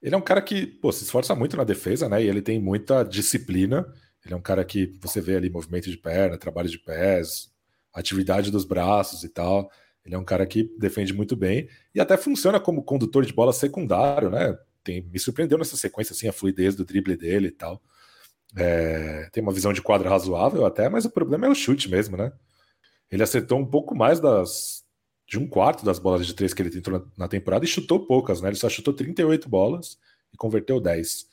[0.01, 2.23] ele é um cara que pô, se esforça muito na defesa, né?
[2.23, 3.85] E ele tem muita disciplina.
[4.25, 7.51] Ele é um cara que você vê ali movimento de perna, trabalho de pés,
[7.93, 9.69] atividade dos braços e tal.
[10.05, 13.53] Ele é um cara que defende muito bem e até funciona como condutor de bola
[13.53, 14.57] secundário, né?
[14.83, 17.81] Tem, me surpreendeu nessa sequência assim a fluidez do drible dele e tal.
[18.55, 22.17] É, tem uma visão de quadra razoável até, mas o problema é o chute mesmo,
[22.17, 22.31] né?
[23.11, 24.83] Ele acertou um pouco mais das,
[25.29, 28.41] de um quarto das bolas de três que ele tentou na, temporada e chutou poucas,
[28.41, 28.49] né?
[28.49, 29.99] Ele só chutou 38 bolas
[30.33, 31.27] e converteu 10.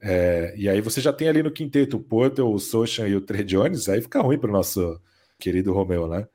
[0.00, 3.20] É, e aí você já tem ali no quinteto o Porto, o Sochan e o
[3.20, 4.98] Trey Jones, aí fica ruim para o nosso
[5.38, 6.26] querido Romeu, né?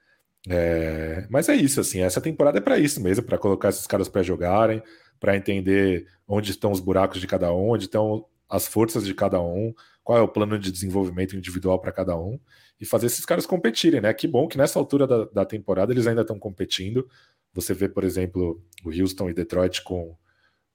[0.47, 4.07] É, mas é isso, assim, essa temporada é para isso mesmo, para colocar esses caras
[4.07, 4.81] para jogarem,
[5.19, 9.41] para entender onde estão os buracos de cada um, onde estão as forças de cada
[9.41, 12.39] um, qual é o plano de desenvolvimento individual para cada um
[12.81, 14.11] e fazer esses caras competirem, né?
[14.11, 17.07] Que bom que nessa altura da, da temporada eles ainda estão competindo.
[17.53, 20.17] Você vê, por exemplo, o Houston e Detroit com,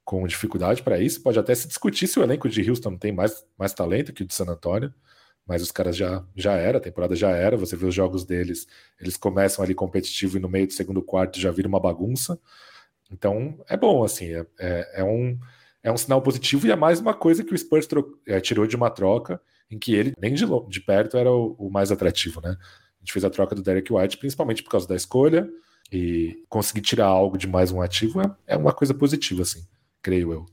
[0.05, 1.21] com dificuldade para isso.
[1.21, 4.25] Pode até se discutir se o elenco de Houston tem mais, mais talento que o
[4.25, 4.93] de San Antonio,
[5.45, 7.57] mas os caras já, já era, a temporada já era.
[7.57, 8.67] Você vê os jogos deles,
[9.01, 12.39] eles começam ali competitivo e no meio do segundo quarto já vira uma bagunça.
[13.11, 15.37] Então é bom, assim, é, é, é um,
[15.83, 17.85] é um sinal positivo e é mais uma coisa que o Spurs
[18.25, 21.69] é, tirou de uma troca em que ele, nem de, de perto, era o, o,
[21.69, 22.51] mais atrativo, né?
[22.51, 25.49] A gente fez a troca do Derek White principalmente por causa da escolha
[25.91, 29.65] e conseguir tirar algo de mais um ativo é, é uma coisa positiva, assim,
[30.01, 30.45] creio eu.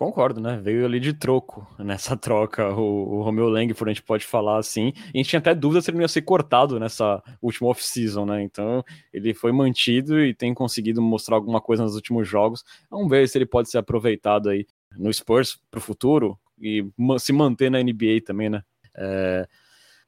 [0.00, 0.58] Concordo, né?
[0.62, 4.94] Veio ali de troco nessa troca o, o Romeo Langford, a gente pode falar assim.
[4.96, 8.24] E a gente tinha até dúvida se ele não ia ser cortado nessa última off-season,
[8.24, 8.42] né?
[8.42, 8.82] Então
[9.12, 12.64] ele foi mantido e tem conseguido mostrar alguma coisa nos últimos jogos.
[12.90, 16.84] Vamos ver se ele pode ser aproveitado aí no Spurs para o futuro e
[17.18, 18.62] se manter na NBA também, né?
[18.96, 19.48] É...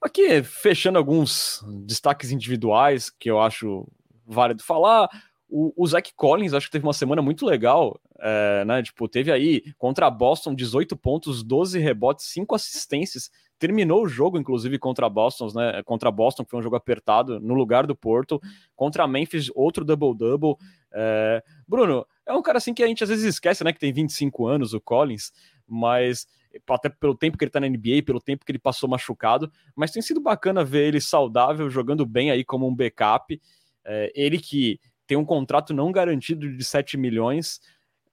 [0.02, 3.86] Aqui, fechando alguns destaques individuais que eu acho
[4.26, 5.08] válido falar.
[5.48, 8.82] O, o Zach Collins, acho que teve uma semana muito legal, é, né?
[8.82, 13.30] Tipo, teve aí contra a Boston 18 pontos, 12 rebotes, 5 assistências.
[13.58, 15.82] Terminou o jogo, inclusive, contra a Boston, né?
[15.84, 18.40] Contra a Boston, que foi um jogo apertado, no lugar do Porto.
[18.74, 20.56] Contra a Memphis, outro double-double.
[20.92, 21.42] É...
[21.68, 23.72] Bruno, é um cara assim que a gente às vezes esquece, né?
[23.72, 25.32] Que tem 25 anos, o Collins,
[25.68, 26.26] mas
[26.68, 29.90] até pelo tempo que ele tá na NBA, pelo tempo que ele passou machucado, mas
[29.90, 33.40] tem sido bacana ver ele saudável, jogando bem aí como um backup.
[33.84, 37.60] É, ele que tem um contrato não garantido de 7 milhões.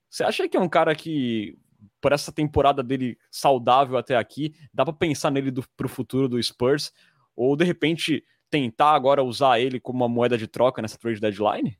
[0.08, 1.56] Você acha que é um cara que,
[2.00, 6.42] por essa temporada dele saudável até aqui, dá para pensar nele do, pro futuro do
[6.42, 6.92] Spurs?
[7.34, 11.79] Ou de repente tentar agora usar ele como uma moeda de troca nessa trade deadline?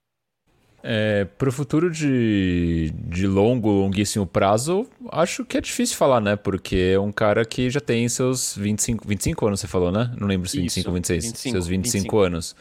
[0.83, 6.37] É, para o futuro de, de longo, longuíssimo prazo, acho que é difícil falar, né?
[6.37, 10.11] Porque é um cara que já tem seus 25, 25 anos, você falou, né?
[10.19, 11.25] Não lembro se 25 ou 26.
[11.25, 12.57] 25, seus 25, 25 anos.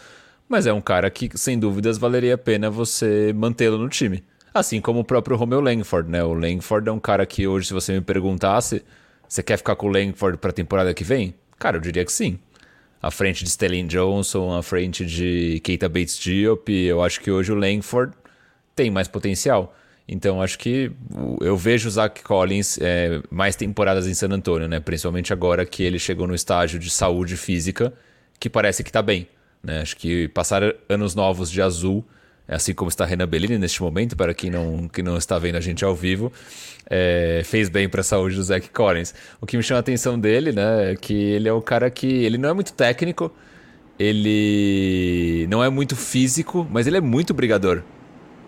[0.47, 4.23] Mas é um cara que, sem dúvidas, valeria a pena você mantê-lo no time.
[4.53, 6.23] Assim como o próprio Romeo Langford, né?
[6.23, 8.83] O Langford é um cara que hoje, se você me perguntasse,
[9.27, 11.35] você quer ficar com o Langford para a temporada que vem?
[11.57, 12.39] Cara, eu diria que sim
[13.01, 16.71] à frente de Stellan Johnson, à frente de Keita Bates Diop.
[16.71, 18.13] Eu acho que hoje o Langford
[18.75, 19.75] tem mais potencial.
[20.07, 20.91] Então acho que
[21.39, 24.79] eu vejo o Zach Collins é, mais temporadas em San Antonio, né?
[24.79, 27.93] Principalmente agora que ele chegou no estágio de saúde física,
[28.39, 29.27] que parece que está bem.
[29.63, 29.81] Né?
[29.81, 32.03] Acho que passar anos novos de azul
[32.49, 35.61] assim como está Renan Bellini neste momento, para quem não, que não está vendo a
[35.61, 36.33] gente ao vivo,
[36.89, 39.13] é, fez bem para a saúde do Zach Collins.
[39.39, 42.07] O que me chama a atenção dele, né, é que ele é um cara que
[42.07, 43.31] ele não é muito técnico,
[43.99, 47.83] ele não é muito físico, mas ele é muito brigador.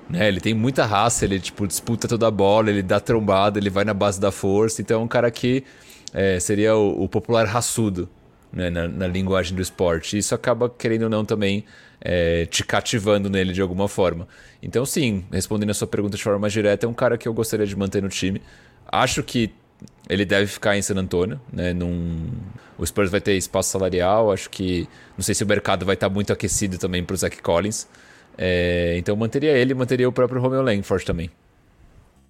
[0.10, 0.28] Né?
[0.28, 3.84] Ele tem muita raça, ele tipo, disputa toda a bola, ele dá trombada, ele vai
[3.84, 4.82] na base da força.
[4.82, 5.64] Então é um cara que
[6.14, 8.10] é, seria o, o, popular raçudo
[8.52, 8.70] né?
[8.70, 10.18] na, na, linguagem do esporte.
[10.18, 11.66] Isso acaba, querendo ou não, também
[12.02, 14.28] é, te cativando nele de alguma forma.
[14.62, 17.66] Então, sim, respondendo a sua pergunta de forma direta, é um cara que eu gostaria
[17.66, 18.42] de manter no time.
[18.92, 19.54] Acho que
[20.10, 21.74] ele deve ficar em San Antonio, né?
[21.74, 22.30] Num...
[22.78, 24.88] O Spurs vai ter espaço salarial, acho que.
[25.16, 27.88] Não sei se o mercado vai estar muito aquecido também para o Zach Collins.
[28.38, 28.96] É...
[28.98, 31.30] Então manteria ele manteria o próprio Romeo Langford também.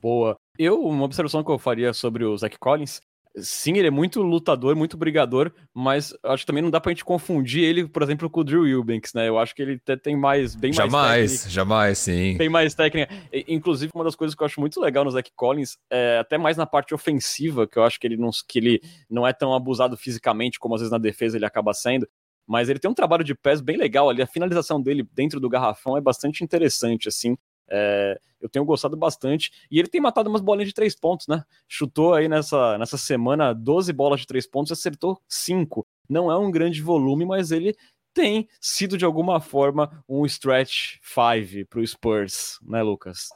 [0.01, 0.35] Boa.
[0.57, 2.99] Eu, uma observação que eu faria sobre o Zach Collins
[3.37, 7.05] Sim, ele é muito lutador, muito brigador, mas acho que também não dá pra gente
[7.05, 9.29] confundir ele, por exemplo, com o Drew Eubanks, né?
[9.29, 12.35] Eu acho que ele até tem mais, bem jamais, mais Jamais, jamais, sim.
[12.37, 13.13] Tem mais técnica.
[13.47, 16.57] Inclusive, uma das coisas que eu acho muito legal no Zach Collins, é até mais
[16.57, 19.95] na parte ofensiva, que eu acho que ele não, que ele não é tão abusado
[19.95, 22.07] fisicamente como às vezes na defesa ele acaba sendo,
[22.45, 25.49] mas ele tem um trabalho de pés bem legal ali, a finalização dele dentro do
[25.49, 27.37] garrafão é bastante interessante, assim.
[27.71, 29.51] É, eu tenho gostado bastante.
[29.71, 31.43] E ele tem matado umas bolinhas de três pontos, né?
[31.67, 35.87] Chutou aí nessa, nessa semana 12 bolas de três pontos e acertou cinco.
[36.09, 37.75] Não é um grande volume, mas ele
[38.13, 43.29] tem sido de alguma forma um stretch five para o Spurs, né, Lucas?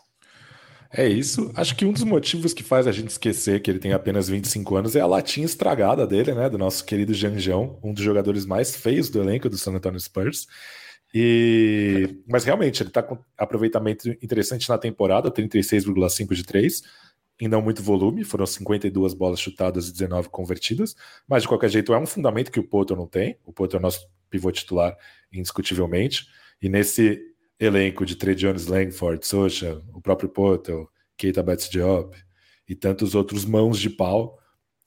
[0.92, 1.52] É isso.
[1.56, 4.76] Acho que um dos motivos que faz a gente esquecer que ele tem apenas 25
[4.76, 6.50] anos é a latinha estragada dele, né?
[6.50, 10.48] Do nosso querido Janjão, um dos jogadores mais feios do elenco do San Antonio Spurs.
[11.18, 16.84] E, mas realmente, ele está com aproveitamento interessante na temporada, 36,5 de 3,
[17.40, 20.94] em não muito volume, foram 52 bolas chutadas e 19 convertidas,
[21.26, 23.38] mas de qualquer jeito é um fundamento que o Poto não tem.
[23.46, 24.98] O Poto é o nosso pivô titular,
[25.32, 26.28] indiscutivelmente,
[26.62, 27.22] e nesse
[27.58, 32.14] elenco de Trey Jones, Langford, Socha, o próprio Poto, Keita Betts Diop
[32.68, 34.38] e tantos outros mãos de pau,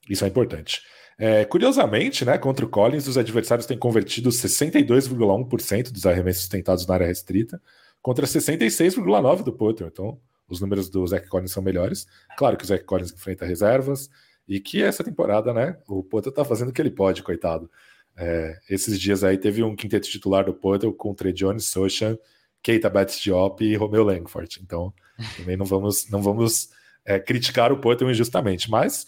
[0.07, 0.83] isso é importante.
[1.21, 6.93] É, curiosamente, né, contra o Collins, os adversários têm convertido 62,1% dos arremessos tentados na
[6.93, 7.61] área restrita,
[8.01, 9.87] contra 66,9% do Potter.
[9.87, 12.07] Então, os números do Zach Collins são melhores.
[12.37, 14.09] Claro que o Zach Collins enfrenta reservas
[14.47, 17.69] e que essa temporada, né, o Potter tá fazendo o que ele pode, coitado.
[18.15, 22.17] É, esses dias aí teve um quinteto titular do Potter com Trey Jones, Sochan,
[22.63, 24.61] Keita Betts Diop e Romeo Langford.
[24.63, 24.93] Então,
[25.35, 26.69] também não vamos, não vamos
[27.03, 29.05] é, criticar o Potter injustamente, mas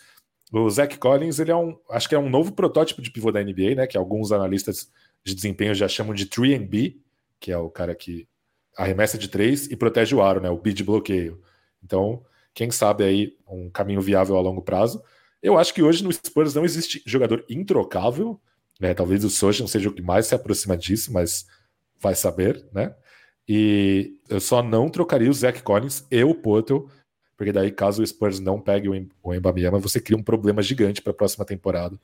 [0.52, 3.42] o Zach Collins, ele é um, acho que é um novo protótipo de pivô da
[3.42, 3.88] NBA, né?
[3.88, 4.92] Que alguns analistas
[5.24, 6.98] de desempenho já chamam de 3B,
[7.40, 8.28] que é o cara que
[8.78, 10.50] arremessa de três e protege o aro, né?
[10.50, 11.42] O B de bloqueio.
[11.84, 15.02] Então, quem sabe aí um caminho viável a longo prazo.
[15.42, 18.40] Eu acho que hoje no Spurs não existe jogador introcável,
[18.80, 18.94] né?
[18.94, 21.46] Talvez o Sochan seja o que mais se aproxima disso, mas
[22.00, 22.94] vai saber, né?
[23.48, 26.88] E eu só não trocaria o Zach Collins e o Potel
[27.42, 31.10] porque daí, caso o Spurs não pegue o Embamiama, você cria um problema gigante para
[31.10, 32.00] a próxima temporada.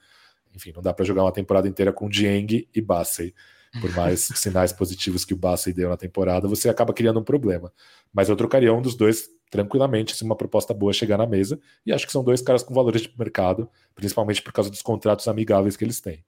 [0.56, 3.36] Enfim, não dá para jogar uma temporada inteira com Dieng e Bassey.
[3.80, 7.72] Por mais sinais positivos que o Bassey deu na temporada, você acaba criando um problema.
[8.12, 11.60] Mas eu trocaria um dos dois tranquilamente se uma proposta boa chegar na mesa.
[11.86, 15.28] E acho que são dois caras com valores de mercado, principalmente por causa dos contratos
[15.28, 16.26] amigáveis que eles têm.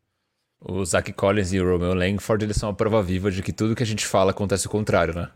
[0.61, 3.75] O Zach Collins e o Romeo Langford eles são a prova viva de que tudo
[3.75, 5.31] que a gente fala acontece o contrário, né?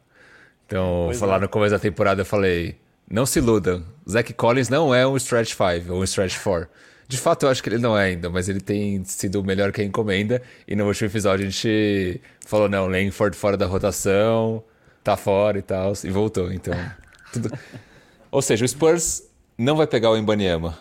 [0.68, 1.40] Então, pois falar é.
[1.40, 2.83] no começo da temporada, eu falei:
[3.14, 3.86] não se iludam.
[4.10, 6.68] Zach Collins não é um stretch 5 ou um stretch 4.
[7.08, 9.72] De fato, eu acho que ele não é ainda, mas ele tem sido o melhor
[9.72, 10.42] que a encomenda.
[10.68, 14.64] E no último episódio a gente falou: não, Langford fora da rotação,
[15.04, 16.52] tá fora e tal, e voltou.
[16.52, 16.74] Então,
[17.32, 17.52] tudo.
[18.32, 20.76] Ou seja, o Spurs não vai pegar o Embanyama.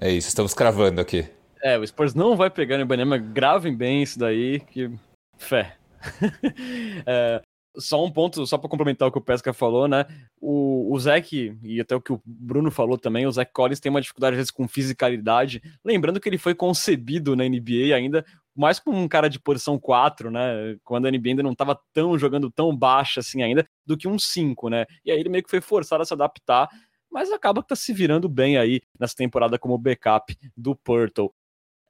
[0.00, 1.26] É isso, estamos cravando aqui.
[1.62, 3.18] É, o Spurs não vai pegar o Embanyama.
[3.18, 4.90] Gravem bem isso daí, que
[5.36, 5.76] fé.
[7.04, 7.42] é,
[7.76, 10.06] só um ponto, só para complementar o que o Pesca falou, né?
[10.40, 13.90] O, o Zeke, e até o que o Bruno falou também, o Zach Collins tem
[13.90, 15.62] uma dificuldade às vezes com fisicalidade.
[15.84, 20.30] Lembrando que ele foi concebido na NBA ainda mais como um cara de posição 4,
[20.30, 20.76] né?
[20.84, 24.18] Quando a NBA ainda não estava tão jogando tão baixa assim ainda, do que um
[24.18, 24.86] 5, né?
[25.04, 26.68] E aí ele meio que foi forçado a se adaptar,
[27.10, 31.32] mas acaba que tá se virando bem aí nessa temporada como backup do Purtle.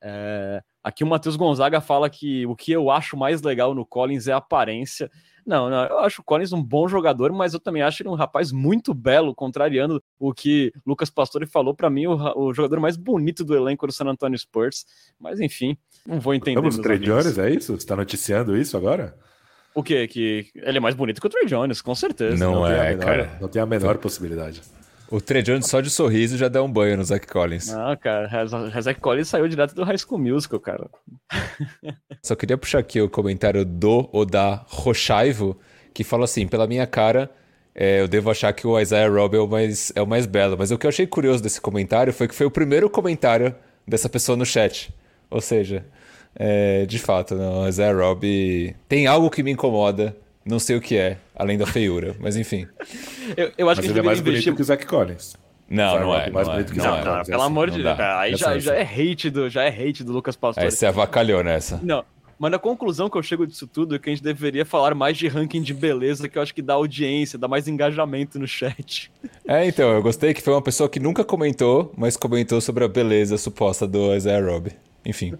[0.02, 0.62] É...
[0.84, 4.32] Aqui o Matheus Gonzaga fala que o que eu acho mais legal no Collins é
[4.34, 5.10] a aparência.
[5.46, 8.14] Não, não, eu acho o Collins um bom jogador, mas eu também acho ele um
[8.14, 12.98] rapaz muito belo, contrariando o que Lucas Pastore falou para mim, o, o, jogador mais
[12.98, 14.84] bonito do elenco do San Antonio Spurs.
[15.18, 15.74] Mas enfim,
[16.06, 16.60] não vou entender.
[16.60, 17.72] Vamos, Trey Jones, é isso?
[17.72, 19.16] Você está noticiando isso agora?
[19.74, 20.06] O quê?
[20.06, 22.36] Que ele é mais bonito que o Trey Jones, com certeza.
[22.36, 23.38] Não, não é, menor, cara.
[23.40, 24.60] Não tem a menor possibilidade.
[25.14, 27.68] O Trey Jones só de sorriso já dá um banho no Zach Collins.
[27.68, 30.90] Não, cara, o Zach Collins saiu direto do High School Musical, cara.
[32.20, 35.56] Só queria puxar aqui o comentário do ou da Rochaivo,
[35.92, 37.30] que fala assim: pela minha cara,
[37.72, 40.56] é, eu devo achar que o Isaiah Robb é o, mais, é o mais belo.
[40.58, 43.54] Mas o que eu achei curioso desse comentário foi que foi o primeiro comentário
[43.86, 44.92] dessa pessoa no chat.
[45.30, 45.84] Ou seja,
[46.34, 50.96] É, de fato, não, Zé Rob tem algo que me incomoda, não sei o que
[50.96, 52.66] é, além da feiura, mas enfim.
[53.36, 54.44] eu, eu acho mas que ele é mais investir...
[54.44, 55.36] bonito que o Zach Collins.
[55.68, 57.04] Não, não é, mais não bonito é, que não, é.
[57.04, 57.98] não, pelo amor de Deus.
[57.98, 60.66] Aí já, já é hate do, já é hate do Lucas Pastore.
[60.66, 61.80] Aí você avacalhou nessa.
[61.82, 62.04] Não,
[62.38, 65.16] mas na conclusão que eu chego disso tudo é que a gente deveria falar mais
[65.16, 69.10] de ranking de beleza, que eu acho que dá audiência, dá mais engajamento no chat.
[69.46, 72.88] É, então, eu gostei que foi uma pessoa que nunca comentou, mas comentou sobre a
[72.88, 74.72] beleza suposta do Isaiah Robb.
[75.04, 75.34] Enfim.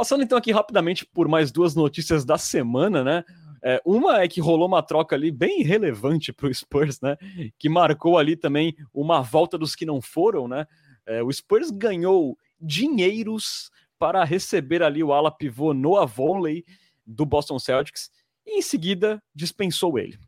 [0.00, 3.22] Passando então aqui rapidamente por mais duas notícias da semana, né?
[3.62, 7.18] É, uma é que rolou uma troca ali bem relevante para o Spurs, né?
[7.58, 10.66] Que marcou ali também uma volta dos que não foram, né?
[11.04, 16.64] É, o Spurs ganhou dinheiros para receber ali o ala pivô Noah Vonley
[17.06, 18.10] do Boston Celtics
[18.46, 20.18] e em seguida dispensou ele.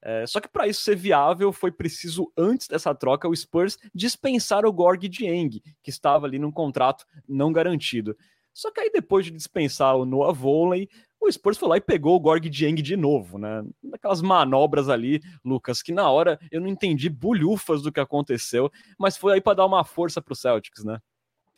[0.00, 4.64] É, só que para isso ser viável foi preciso antes dessa troca o Spurs dispensar
[4.64, 8.16] o Gorg Dieng, que estava ali num contrato não garantido.
[8.52, 10.88] Só que aí depois de dispensar o Noah Vonley,
[11.20, 13.62] o Spurs foi lá e pegou o Gorg Dieng de novo, né?
[13.82, 19.16] Daquelas manobras ali, Lucas, que na hora eu não entendi bulhufas do que aconteceu, mas
[19.16, 20.98] foi aí para dar uma força para o Celtics, né?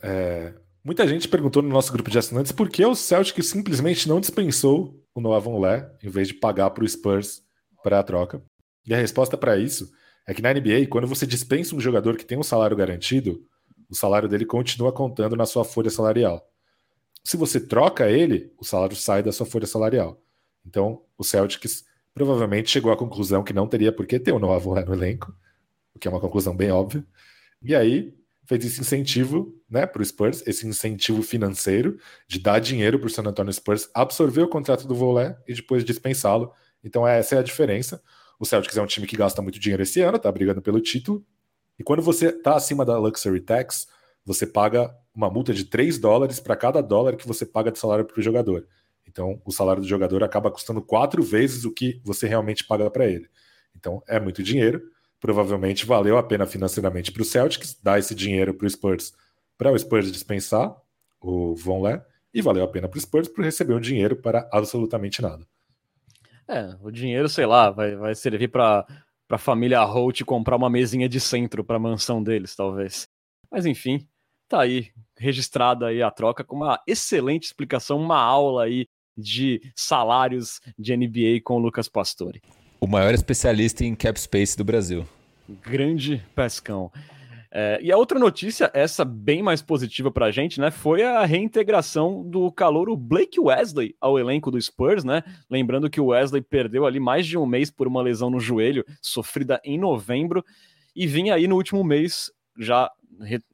[0.02, 4.20] É, muita gente perguntou no nosso grupo de assinantes por que o Celtics simplesmente não
[4.20, 7.42] dispensou o Noah Vonleh em vez de pagar para o Spurs
[7.82, 8.42] para a troca.
[8.86, 9.90] E a resposta para isso
[10.26, 13.44] é que na NBA, quando você dispensa um jogador que tem um salário garantido,
[13.88, 16.49] o salário dele continua contando na sua folha salarial.
[17.22, 20.22] Se você troca ele, o salário sai da sua folha salarial.
[20.64, 24.58] Então, o Celtics provavelmente chegou à conclusão que não teria por que ter o Noah
[24.58, 25.34] Vonleh no elenco,
[25.94, 27.04] o que é uma conclusão bem óbvia.
[27.62, 28.14] E aí
[28.46, 33.10] fez esse incentivo né, para o Spurs, esse incentivo financeiro de dar dinheiro para o
[33.10, 36.52] San Antonio Spurs absorver o contrato do Volé e depois dispensá-lo.
[36.82, 38.02] Então essa é a diferença.
[38.40, 41.24] O Celtics é um time que gasta muito dinheiro esse ano, está brigando pelo título.
[41.78, 43.86] E quando você está acima da Luxury Tax,
[44.24, 48.04] você paga uma multa de 3 dólares para cada dólar que você paga de salário
[48.04, 48.66] para o jogador.
[49.06, 53.06] Então, o salário do jogador acaba custando quatro vezes o que você realmente paga para
[53.06, 53.28] ele.
[53.74, 54.80] Então, é muito dinheiro.
[55.18, 59.12] Provavelmente valeu a pena financeiramente para o Celtics dar esse dinheiro para o Spurs,
[59.58, 60.74] para o Spurs dispensar
[61.20, 62.02] o Von Lé,
[62.32, 65.44] e valeu a pena para o Spurs por receber um dinheiro para absolutamente nada.
[66.48, 68.86] É, o dinheiro, sei lá, vai, vai servir para
[69.28, 73.08] a família Holt comprar uma mesinha de centro para a mansão deles, talvez.
[73.50, 74.06] Mas enfim,
[74.50, 78.86] tá aí registrada aí a troca com uma excelente explicação, uma aula aí
[79.16, 82.42] de salários de NBA com o Lucas Pastore.
[82.80, 85.06] O maior especialista em cap space do Brasil.
[85.62, 86.90] Grande pescão.
[87.52, 91.24] É, e a outra notícia, essa bem mais positiva para a gente, né, foi a
[91.24, 95.22] reintegração do calouro Blake Wesley ao elenco do Spurs, né?
[95.50, 98.84] Lembrando que o Wesley perdeu ali mais de um mês por uma lesão no joelho,
[99.02, 100.44] sofrida em novembro,
[100.94, 102.90] e vinha aí no último mês já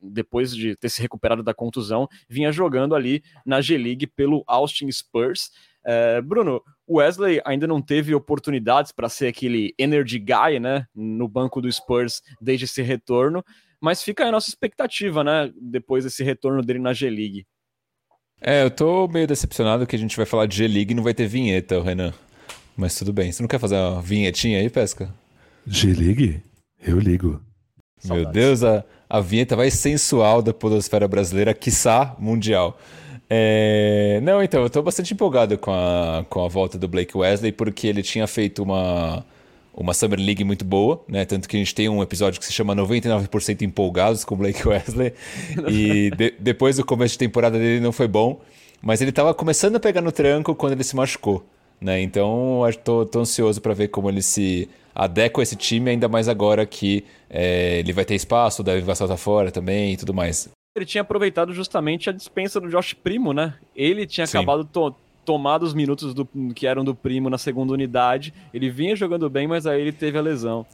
[0.00, 5.50] depois de ter se recuperado da contusão, vinha jogando ali na G-League pelo Austin Spurs.
[5.84, 11.28] É, Bruno, o Wesley ainda não teve oportunidades para ser aquele energy guy, né, no
[11.28, 13.44] banco do Spurs desde esse retorno,
[13.80, 17.46] mas fica a nossa expectativa, né, depois desse retorno dele na G-League.
[18.40, 21.14] É, eu tô meio decepcionado que a gente vai falar de G-League e não vai
[21.14, 22.12] ter vinheta, Renan.
[22.76, 23.32] Mas tudo bem.
[23.32, 25.12] Você não quer fazer uma vinhetinha aí, Pesca?
[25.66, 26.42] G-League?
[26.78, 27.40] Eu ligo.
[28.14, 32.78] Meu Deus, a, a vinheta mais sensual da podosfera brasileira, quiçá mundial.
[33.28, 34.20] É...
[34.22, 37.86] Não, então, eu estou bastante empolgado com a, com a volta do Blake Wesley, porque
[37.86, 39.24] ele tinha feito uma,
[39.74, 41.24] uma Summer League muito boa, né?
[41.24, 44.66] Tanto que a gente tem um episódio que se chama 99% Empolgados com o Blake
[44.66, 45.12] Wesley.
[45.68, 48.40] e de, depois do começo de temporada dele não foi bom,
[48.80, 51.44] mas ele estava começando a pegar no tranco quando ele se machucou.
[51.80, 52.00] Né?
[52.00, 57.04] Então, estou ansioso para ver como ele se adequa esse time, ainda mais agora que
[57.28, 60.48] é, ele vai ter espaço, deve vai saltar fora também e tudo mais.
[60.74, 63.54] Ele tinha aproveitado justamente a dispensa do Josh Primo, né?
[63.74, 64.38] Ele tinha Sim.
[64.38, 64.94] acabado to
[65.24, 66.24] tomado os minutos do,
[66.54, 68.32] que eram do Primo na segunda unidade.
[68.54, 70.64] Ele vinha jogando bem, mas aí ele teve a lesão.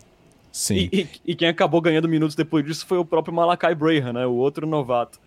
[0.52, 0.90] Sim.
[0.92, 4.26] E, e, e quem acabou ganhando minutos depois disso foi o próprio Malakai Brayhan, né?
[4.26, 5.18] O outro novato.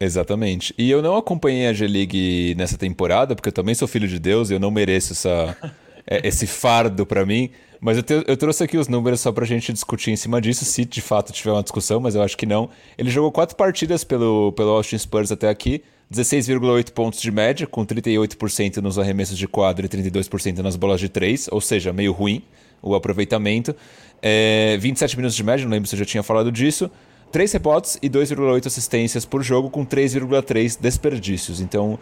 [0.00, 0.74] Exatamente.
[0.78, 4.48] E eu não acompanhei a G-League nessa temporada, porque eu também sou filho de Deus
[4.48, 5.54] e eu não mereço essa,
[6.10, 7.50] esse fardo para mim.
[7.80, 10.64] Mas eu, te, eu, trouxe aqui os números só pra gente discutir em cima disso,
[10.64, 12.68] se de fato tiver uma discussão, mas eu acho que não.
[12.98, 15.82] Ele jogou quatro partidas pelo, pelo Austin Spurs até aqui,
[16.12, 21.08] 16,8 pontos de média, com 38% nos arremessos de quadro e 32% nas bolas de
[21.08, 22.42] três, ou seja, meio ruim
[22.82, 23.74] o aproveitamento.
[24.20, 26.90] É, 27 minutos de média, não lembro se eu já tinha falado disso.
[27.32, 31.60] 3 rebotes e 2,8 assistências por jogo, com 3,3 desperdícios.
[31.60, 31.98] Então,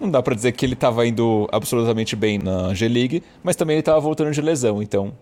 [0.00, 3.80] não dá para dizer que ele estava indo absolutamente bem na G-League, mas também ele
[3.80, 4.82] estava voltando de lesão.
[4.82, 5.12] Então,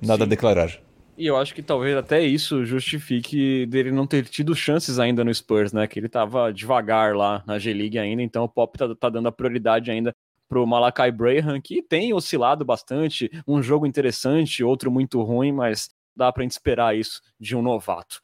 [0.00, 0.22] nada Sim.
[0.24, 0.70] a declarar.
[1.16, 5.32] E eu acho que talvez até isso justifique dele não ter tido chances ainda no
[5.32, 5.86] Spurs, né?
[5.86, 9.32] Que ele tava devagar lá na G-League ainda, então o Pop tá, tá dando a
[9.32, 10.12] prioridade ainda
[10.48, 16.32] pro Malakai Braham, que tem oscilado bastante, um jogo interessante, outro muito ruim, mas dá
[16.32, 18.20] pra gente esperar isso de um novato.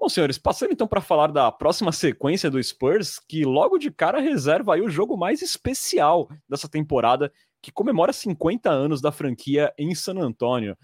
[0.00, 4.18] Bom, senhores, passando então para falar da próxima sequência do Spurs, que logo de cara
[4.18, 7.30] reserva aí o jogo mais especial dessa temporada,
[7.60, 10.74] que comemora 50 anos da franquia em San Antônio.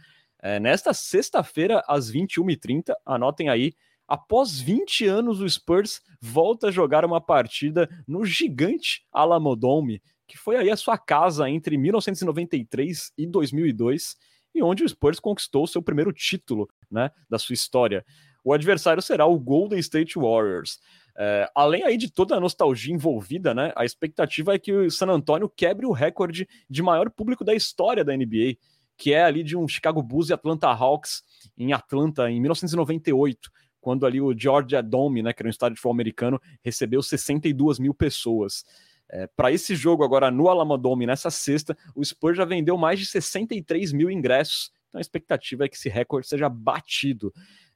[0.42, 3.72] É, nesta sexta-feira, às 21h30, anotem aí,
[4.06, 10.56] após 20 anos, o Spurs volta a jogar uma partida no gigante Alamodome, que foi
[10.56, 14.14] aí a sua casa entre 1993 e 2002,
[14.54, 18.04] e onde o Spurs conquistou seu primeiro título né, da sua história
[18.46, 20.78] o adversário será o Golden State Warriors.
[21.18, 25.08] É, além aí de toda a nostalgia envolvida, né, a expectativa é que o San
[25.08, 28.56] Antonio quebre o recorde de maior público da história da NBA,
[28.96, 31.24] que é ali de um Chicago Bulls e Atlanta Hawks
[31.58, 35.80] em Atlanta em 1998, quando ali o Georgia Dome, né, que era um estádio de
[35.80, 38.64] futebol americano, recebeu 62 mil pessoas.
[39.10, 43.06] É, para esse jogo agora no Alamodome, nessa sexta, o Spurs já vendeu mais de
[43.06, 44.70] 63 mil ingressos.
[44.88, 47.32] Então a expectativa é que esse recorde seja batido.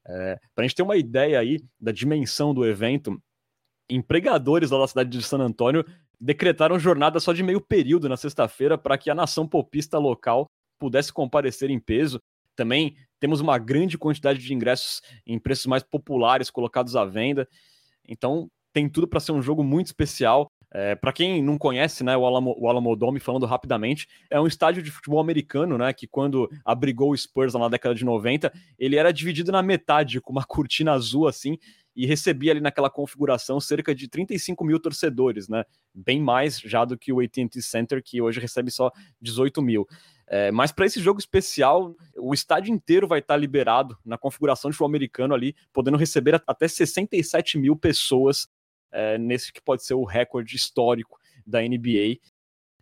[0.06, 3.20] É, Para a gente ter uma ideia aí da dimensão do evento,
[3.88, 5.84] empregadores lá da cidade de San Antônio
[6.20, 10.46] decretaram jornada só de meio período na sexta-feira para que a nação popista local
[10.78, 12.20] pudesse comparecer em peso.
[12.54, 17.48] Também temos uma grande quantidade de ingressos em preços mais populares colocados à venda.
[18.06, 20.50] Então tem tudo para ser um jogo muito especial.
[20.72, 24.82] É, para quem não conhece, né, o, Alamo, o Alamodome, falando rapidamente, é um estádio
[24.82, 29.12] de futebol americano, né, que quando abrigou o Spurs na década de 90, ele era
[29.12, 31.58] dividido na metade, com uma cortina azul assim,
[31.96, 36.96] e recebia ali naquela configuração cerca de 35 mil torcedores, né, bem mais já do
[36.96, 39.88] que o AT&T Center, que hoje recebe só 18 mil.
[40.28, 44.76] É, mas para esse jogo especial, o estádio inteiro vai estar liberado na configuração de
[44.76, 48.48] futebol americano ali, podendo receber até 67 mil pessoas
[48.92, 52.18] é, nesse que pode ser o recorde histórico da NBA.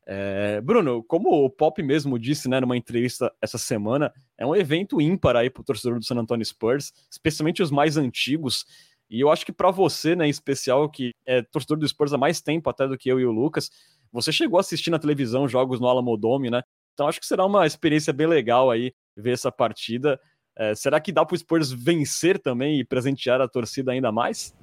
[0.07, 5.01] É, Bruno, como o Pop mesmo disse né, numa entrevista essa semana, é um evento
[5.01, 8.65] ímpar aí para o torcedor do San Antonio Spurs, especialmente os mais antigos.
[9.11, 12.19] E eu acho que para você, né, em especial, que é torcedor do Spurs há
[12.19, 13.71] mais tempo até do que eu e o Lucas,
[14.11, 16.63] você chegou a assistir na televisão jogos no Alamodome, né?
[16.95, 20.19] Então acho que será uma experiência bem legal aí ver essa partida.
[20.57, 24.55] É, será que dá para o Spurs vencer também e presentear a torcida ainda mais?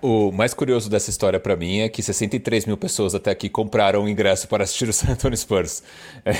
[0.00, 4.04] O mais curioso dessa história para mim é que 63 mil pessoas até aqui compraram
[4.04, 5.82] o ingresso para assistir o San Antonio Spurs.
[6.24, 6.32] É,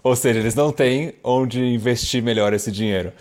[0.00, 3.12] ou seja, eles não têm onde investir melhor esse dinheiro.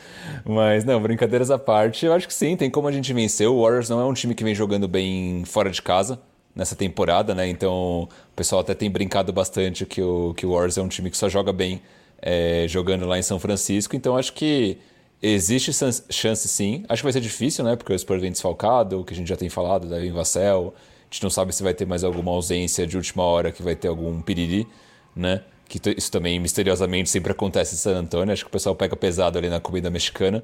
[0.45, 3.47] Mas não, brincadeiras à parte, eu acho que sim, tem como a gente vencer.
[3.47, 6.19] O Warriors não é um time que vem jogando bem fora de casa
[6.55, 7.47] nessa temporada, né?
[7.47, 11.09] Então o pessoal até tem brincado bastante que o, que o Warriors é um time
[11.09, 11.81] que só joga bem
[12.21, 13.95] é, jogando lá em São Francisco.
[13.95, 14.77] Então acho que
[15.21, 15.71] Existe
[16.09, 16.83] chance sim.
[16.87, 17.75] Acho que vai ser difícil, né?
[17.75, 20.73] Porque o Spurs vem desfalcado, o que a gente já tem falado, Devin Vassell.
[20.75, 23.75] A gente não sabe se vai ter mais alguma ausência de última hora, que vai
[23.75, 24.67] ter algum piriri,
[25.15, 25.43] né?
[25.67, 28.31] Que isso também misteriosamente sempre acontece em San Antonio.
[28.31, 30.43] Acho que o pessoal pega pesado ali na comida mexicana.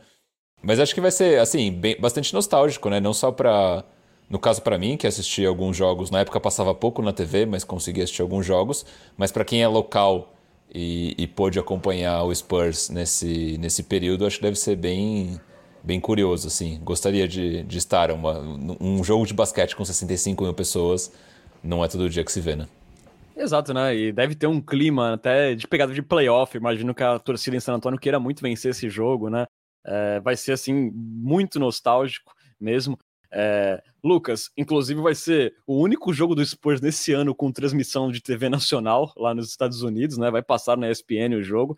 [0.61, 2.99] Mas acho que vai ser, assim, bem, bastante nostálgico, né?
[2.99, 3.85] Não só para
[4.29, 7.63] no caso para mim, que assisti alguns jogos, na época passava pouco na TV, mas
[7.63, 10.33] consegui assistir alguns jogos, mas para quem é local
[10.73, 15.39] e, e pôde acompanhar o Spurs nesse, nesse período, acho que deve ser bem,
[15.83, 16.47] bem curioso.
[16.47, 16.79] Assim.
[16.83, 18.11] Gostaria de, de estar.
[18.11, 18.39] Uma,
[18.79, 21.11] um jogo de basquete com 65 mil pessoas
[21.63, 22.67] não é todo dia que se vê, né?
[23.35, 23.95] Exato, né?
[23.95, 26.55] E deve ter um clima até de pegada de playoff.
[26.55, 29.45] Imagino que a torcida em San Antônio queira muito vencer esse jogo, né?
[29.85, 32.97] É, vai ser, assim, muito nostálgico mesmo.
[33.31, 38.21] É, Lucas, inclusive vai ser o único jogo do Spurs nesse ano com transmissão de
[38.21, 40.29] TV nacional lá nos Estados Unidos, né?
[40.29, 41.75] Vai passar na ESPN o jogo.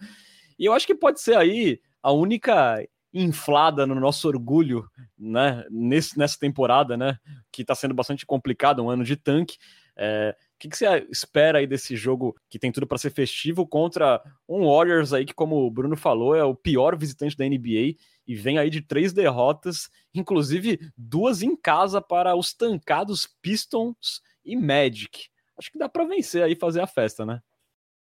[0.60, 4.86] E eu acho que pode ser aí a única inflada no nosso orgulho,
[5.18, 5.64] né?
[5.72, 7.18] Nesse, nessa temporada, né?
[7.50, 9.58] Que está sendo bastante complicado, um ano de tanque.
[9.96, 13.66] É, o que, que, você espera aí desse jogo que tem tudo para ser festivo
[13.66, 17.96] contra um Warriors aí que, como o Bruno falou, é o pior visitante da NBA
[18.28, 24.56] e vem aí de três derrotas, inclusive duas em casa para os tancados Pistons e
[24.56, 25.30] Magic.
[25.58, 27.40] Acho que dá para vencer aí fazer a festa, né?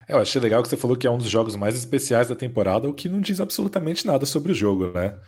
[0.08, 2.36] É, eu achei legal que você falou que é um dos jogos mais especiais da
[2.36, 5.18] temporada, o que não diz absolutamente nada sobre o jogo, né?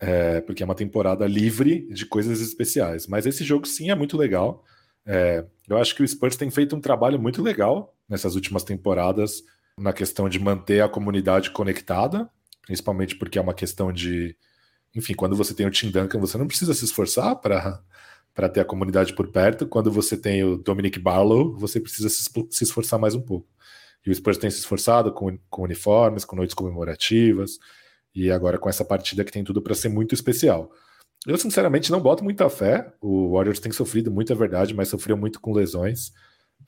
[0.00, 3.06] É, porque é uma temporada livre de coisas especiais.
[3.06, 4.64] Mas esse jogo sim é muito legal.
[5.04, 9.42] É, eu acho que o Spurs tem feito um trabalho muito legal nessas últimas temporadas
[9.78, 12.30] na questão de manter a comunidade conectada
[12.68, 14.36] principalmente porque é uma questão de.
[14.94, 17.82] Enfim, quando você tem o Tim Duncan, você não precisa se esforçar para
[18.34, 19.66] para ter a comunidade por perto.
[19.66, 22.30] Quando você tem o Dominic Barlow, você precisa se,
[22.62, 23.48] esforçar mais um pouco.
[24.06, 27.58] E o Spurs tem se esforçado com, com uniformes, com noites comemorativas,
[28.14, 30.70] e agora com essa partida que tem tudo para ser muito especial.
[31.26, 32.92] Eu, sinceramente, não boto muita fé.
[33.00, 36.12] O Warriors tem sofrido muita verdade, mas sofreu muito com lesões,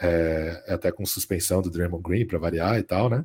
[0.00, 3.24] é, até com suspensão do Draymond Green, para variar e tal, né?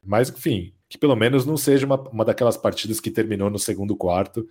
[0.00, 3.96] Mas, enfim, que pelo menos não seja uma, uma daquelas partidas que terminou no segundo
[3.96, 4.46] quarto,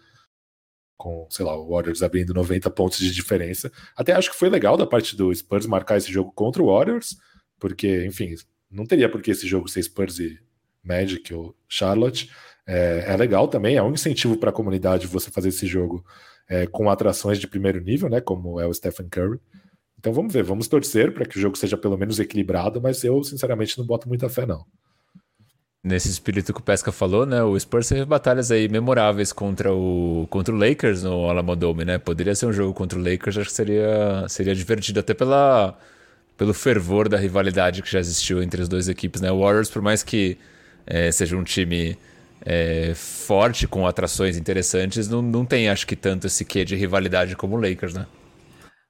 [0.97, 3.69] com, sei lá, o Warriors abrindo 90 pontos de diferença.
[3.95, 7.17] Até acho que foi legal da parte do Spurs marcar esse jogo contra o Warriors,
[7.59, 8.35] porque, enfim,
[8.71, 10.39] não teria por que esse jogo ser Spurs e
[10.81, 12.31] Magic ou Charlotte.
[12.65, 16.05] É, é legal também, é um incentivo para a comunidade você fazer esse jogo
[16.47, 18.21] é, com atrações de primeiro nível, né?
[18.21, 19.39] Como é o Stephen Curry.
[19.97, 23.21] Então vamos ver, vamos torcer para que o jogo seja pelo menos equilibrado, mas eu
[23.25, 24.65] sinceramente não boto muita fé, não.
[25.81, 27.41] Nesse espírito que o Pesca falou, né?
[27.41, 31.97] O Spurs teve batalhas aí memoráveis contra o, contra o Lakers no Alamodome, né?
[31.97, 35.77] Poderia ser um jogo contra o Lakers, acho que seria, seria divertido até pela,
[36.37, 39.31] pelo fervor da rivalidade que já existiu entre as duas equipes, né?
[39.31, 40.37] O Warriors, por mais que
[40.85, 41.97] é, seja um time
[42.45, 47.37] é, forte, com atrações interessantes, não, não tem, acho que, tanto esse quê de rivalidade
[47.37, 48.05] como o Lakers, né?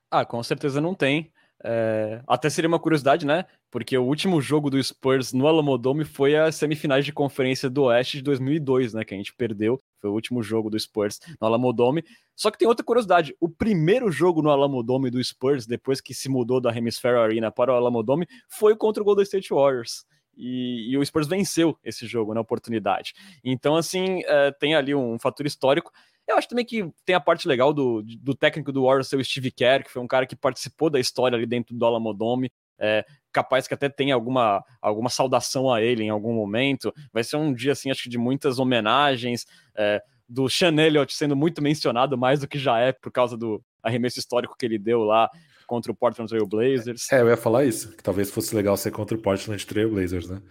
[0.10, 1.32] Ah, com certeza não tem.
[1.64, 3.46] É, até seria uma curiosidade, né?
[3.70, 8.18] Porque o último jogo do Spurs no Alamodome foi a semifinais de conferência do Oeste
[8.18, 9.04] de 2002, né?
[9.04, 9.82] Que a gente perdeu.
[10.00, 12.04] Foi o último jogo do Spurs no Alamodome.
[12.36, 16.30] Só que tem outra curiosidade: o primeiro jogo no Alamodome do Spurs, depois que se
[16.30, 20.06] mudou da Hemisphere Arena para o Alamodome, foi contra o Golden State Warriors.
[20.38, 23.14] E, e, o Spurs venceu esse jogo na oportunidade.
[23.44, 25.92] Então, assim, é, tem ali um fator histórico.
[26.30, 29.52] Eu acho também que tem a parte legal do, do técnico do Warriors o Steve
[29.52, 32.52] Kerr, que foi um cara que participou da história ali dentro do Alamodome.
[32.78, 36.94] É, capaz que até tenha alguma, alguma saudação a ele em algum momento.
[37.12, 39.46] Vai ser um dia, assim, acho que de muitas homenagens.
[39.76, 43.60] É, do Sean Elliott sendo muito mencionado, mais do que já é, por causa do
[43.82, 45.28] arremesso histórico que ele deu lá
[45.66, 47.12] contra o Portland Trail Blazers.
[47.12, 50.30] É, eu ia falar isso, que talvez fosse legal ser contra o Portland Trail Blazers,
[50.30, 50.42] né?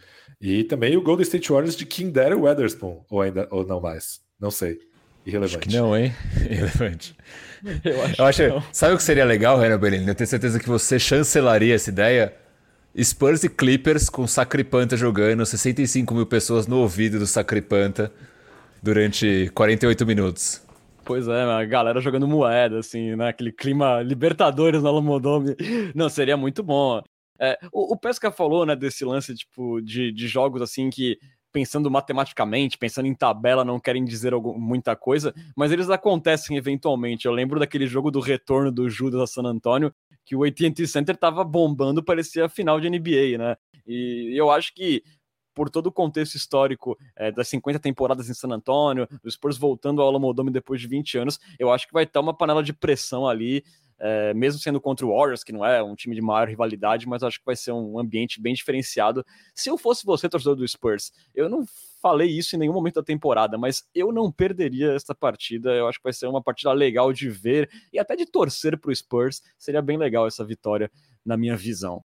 [0.40, 4.50] E também o Golden State Warriors de Kildare Weatherspoon, ou ainda ou não mais, não
[4.50, 4.78] sei.
[5.28, 5.56] Irrelevante.
[5.56, 6.14] Acho que não, hein?
[6.50, 7.14] Irrelevante.
[7.84, 10.08] Eu acho, eu acho que Sabe o que seria legal, Renan Bellini?
[10.08, 12.34] Eu tenho certeza que você chancelaria essa ideia.
[13.00, 18.10] Spurs e Clippers com Sacripanta jogando, 65 mil pessoas no ouvido do Sacripanta
[18.82, 20.62] durante 48 minutos.
[21.04, 23.28] Pois é, a galera jogando moeda, assim, né?
[23.28, 25.54] Aquele clima Libertadores no Alamodome.
[25.94, 27.02] Não, seria muito bom.
[27.38, 31.18] É, o, o, Pesca falou, né, desse lance, tipo, de, de jogos, assim, que
[31.52, 37.26] pensando matematicamente, pensando em tabela, não querem dizer algum, muita coisa, mas eles acontecem eventualmente.
[37.26, 39.92] Eu lembro daquele jogo do retorno do Judas a San Antonio,
[40.24, 43.56] que o AT&T Center tava bombando, parecia a final de NBA, né?
[43.86, 45.02] E eu acho que
[45.54, 50.00] por todo o contexto histórico é, das 50 temporadas em San Antonio, do Spurs voltando
[50.00, 53.26] ao Alamodome depois de 20 anos, eu acho que vai estar uma panela de pressão
[53.26, 53.64] ali
[53.98, 57.22] é, mesmo sendo contra o Warriors, que não é um time de maior rivalidade, mas
[57.22, 59.24] acho que vai ser um ambiente bem diferenciado.
[59.54, 61.64] Se eu fosse você, torcedor do Spurs, eu não
[62.00, 65.72] falei isso em nenhum momento da temporada, mas eu não perderia esta partida.
[65.72, 68.90] Eu acho que vai ser uma partida legal de ver e até de torcer para
[68.90, 69.42] o Spurs.
[69.58, 70.90] Seria bem legal essa vitória,
[71.24, 72.02] na minha visão.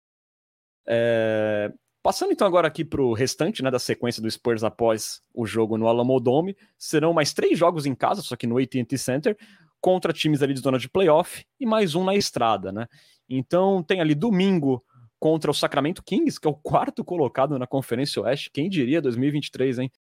[0.87, 1.71] É...
[2.01, 5.77] Passando então agora aqui para o restante né, da sequência do Spurs após o jogo
[5.77, 9.37] no Alamodome, serão mais três jogos em casa, só que no AT&T Center
[9.81, 12.87] contra times ali de zona de playoff e mais um na estrada, né?
[13.29, 14.83] Então tem ali domingo
[15.19, 19.79] contra o Sacramento Kings, que é o quarto colocado na Conferência Oeste, quem diria 2023,
[19.79, 19.91] hein?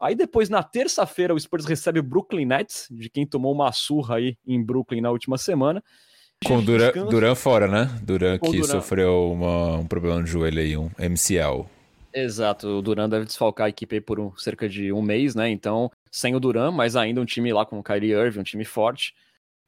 [0.00, 4.16] Aí depois, na terça-feira, o Spurs recebe o Brooklyn Nets, de quem tomou uma surra
[4.16, 5.82] aí em Brooklyn na última semana.
[6.44, 7.88] Com Duran, Duran fora, né?
[8.02, 8.64] Duran que Duran.
[8.64, 11.66] sofreu uma, um problema no joelho aí, um MCL.
[12.16, 15.50] Exato, o Duran deve desfalcar a equipe por um, cerca de um mês, né?
[15.50, 18.64] Então, sem o Duran, mas ainda um time lá com o Kyrie Irving, um time
[18.64, 19.12] forte.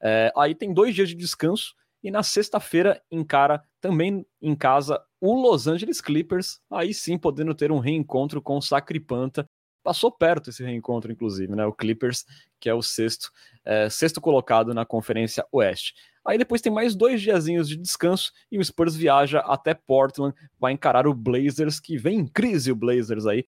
[0.01, 1.74] É, aí tem dois dias de descanso
[2.05, 7.72] e na sexta-feira encara também em casa o Los Angeles Clippers, aí sim podendo ter
[7.72, 9.44] um reencontro com o Sacripanta.
[9.82, 11.66] Passou perto esse reencontro, inclusive, né?
[11.66, 12.24] O Clippers,
[12.66, 13.30] que é o sexto,
[13.64, 15.94] é, sexto colocado na Conferência Oeste.
[16.24, 20.72] Aí depois tem mais dois diazinhos de descanso e o Spurs viaja até Portland, vai
[20.72, 23.46] encarar o Blazers, que vem em crise o Blazers aí,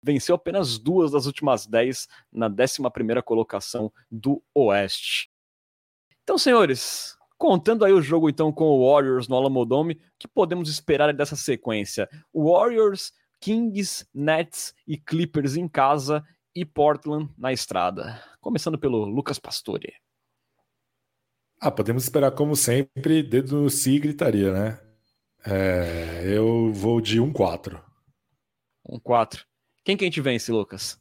[0.00, 5.28] venceu apenas duas das últimas dez na 11 colocação do Oeste.
[6.22, 10.70] Então, senhores, contando aí o jogo então com o Warriors no Alamodome, o que podemos
[10.70, 12.08] esperar dessa sequência?
[12.32, 16.24] Warriors, Kings, Nets e Clippers em casa
[16.54, 18.22] e Portland na estrada.
[18.40, 19.92] Começando pelo Lucas Pastore.
[21.60, 24.80] Ah, podemos esperar como sempre, dedo no si gritaria, né?
[25.46, 27.82] É, eu vou de 1-4.
[28.88, 29.44] 1-4.
[29.84, 30.98] Quem que a gente vence, Lucas?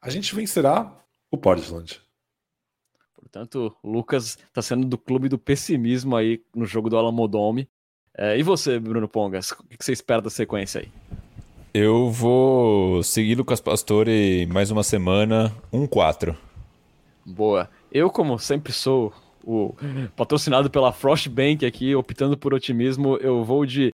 [0.00, 2.00] A gente vencerá o Portland.
[3.14, 7.68] Portanto, o Lucas está sendo do clube do pessimismo aí no jogo do Alamodome.
[8.16, 10.92] É, e você, Bruno Pongas, o que você espera da sequência aí?
[11.76, 16.36] Eu vou seguir Lucas Pastore mais uma semana, 1-4.
[17.26, 17.68] Boa.
[17.90, 19.12] Eu, como sempre sou
[19.42, 19.74] o
[20.14, 23.90] patrocinado pela Frostbank aqui, optando por otimismo, eu vou de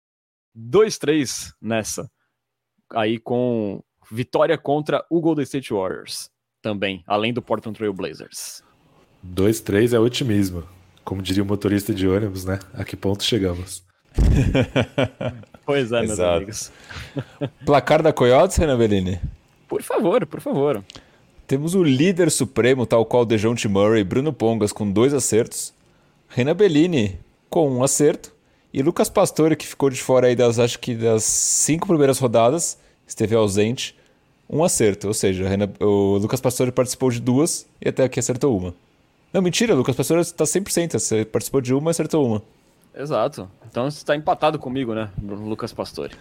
[0.59, 2.11] 2-3 nessa.
[2.93, 6.29] Aí com vitória contra o Golden State Warriors
[6.61, 8.61] também, além do Portland Trail Blazers.
[9.25, 10.65] 2-3 é otimismo.
[11.05, 12.59] Como diria o motorista de ônibus, né?
[12.75, 13.87] A que ponto chegamos?
[15.69, 16.37] pois é, meus Exato.
[16.37, 16.73] amigos.
[17.67, 19.21] Placar da Coyotes, Renan Bellini?
[19.69, 20.83] Por favor, por favor.
[21.47, 25.75] Temos o líder supremo, tal qual Dejounte Murray, Bruno Pongas com dois acertos,
[26.27, 27.19] Renan Bellini
[27.51, 28.33] com um acerto
[28.73, 32.79] e Lucas Pastore, que ficou de fora aí das, acho que das cinco primeiras rodadas,
[33.07, 33.95] esteve ausente,
[34.49, 35.07] um acerto.
[35.07, 35.45] Ou seja,
[35.81, 38.75] o Lucas Pastore participou de duas e até aqui acertou uma.
[39.35, 40.93] Não, mentira, Lucas Pastore está 100%.
[40.93, 42.43] Você participou de uma e acertou uma.
[42.99, 43.49] Exato.
[43.71, 46.17] Então você está empatado comigo, né, Lucas Pastore?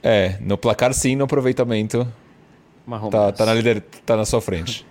[0.00, 2.06] É, no placar sim, no aproveitamento.
[3.10, 3.52] Tá, tá, na
[4.06, 4.86] tá na sua frente.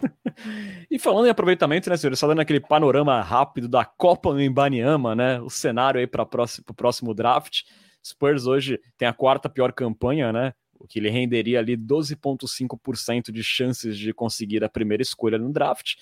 [0.90, 2.16] e falando em aproveitamento, né, senhor?
[2.16, 5.40] Só dando aquele panorama rápido da Copa no Imbaniama, né?
[5.40, 7.62] O cenário aí para o próximo draft.
[8.04, 10.54] Spurs hoje tem a quarta pior campanha, né?
[10.78, 15.96] O que lhe renderia ali 12,5% de chances de conseguir a primeira escolha no draft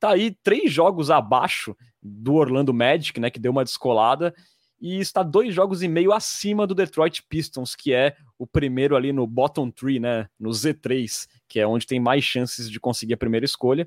[0.00, 4.34] tá aí três jogos abaixo do Orlando Magic, né, que deu uma descolada,
[4.80, 9.12] e está dois jogos e meio acima do Detroit Pistons, que é o primeiro ali
[9.12, 13.18] no bottom three, né, no Z3, que é onde tem mais chances de conseguir a
[13.18, 13.86] primeira escolha.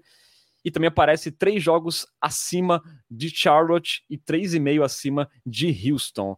[0.63, 6.37] E também aparece três jogos acima de Charlotte e três e meio acima de Houston.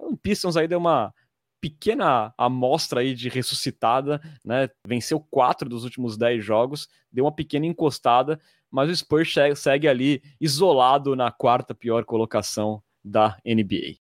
[0.00, 1.12] O Pistons aí deu uma
[1.60, 4.68] pequena amostra aí de ressuscitada, né?
[4.86, 8.40] Venceu quatro dos últimos dez jogos, deu uma pequena encostada,
[8.70, 13.96] mas o Spurs segue ali isolado na quarta pior colocação da NBA.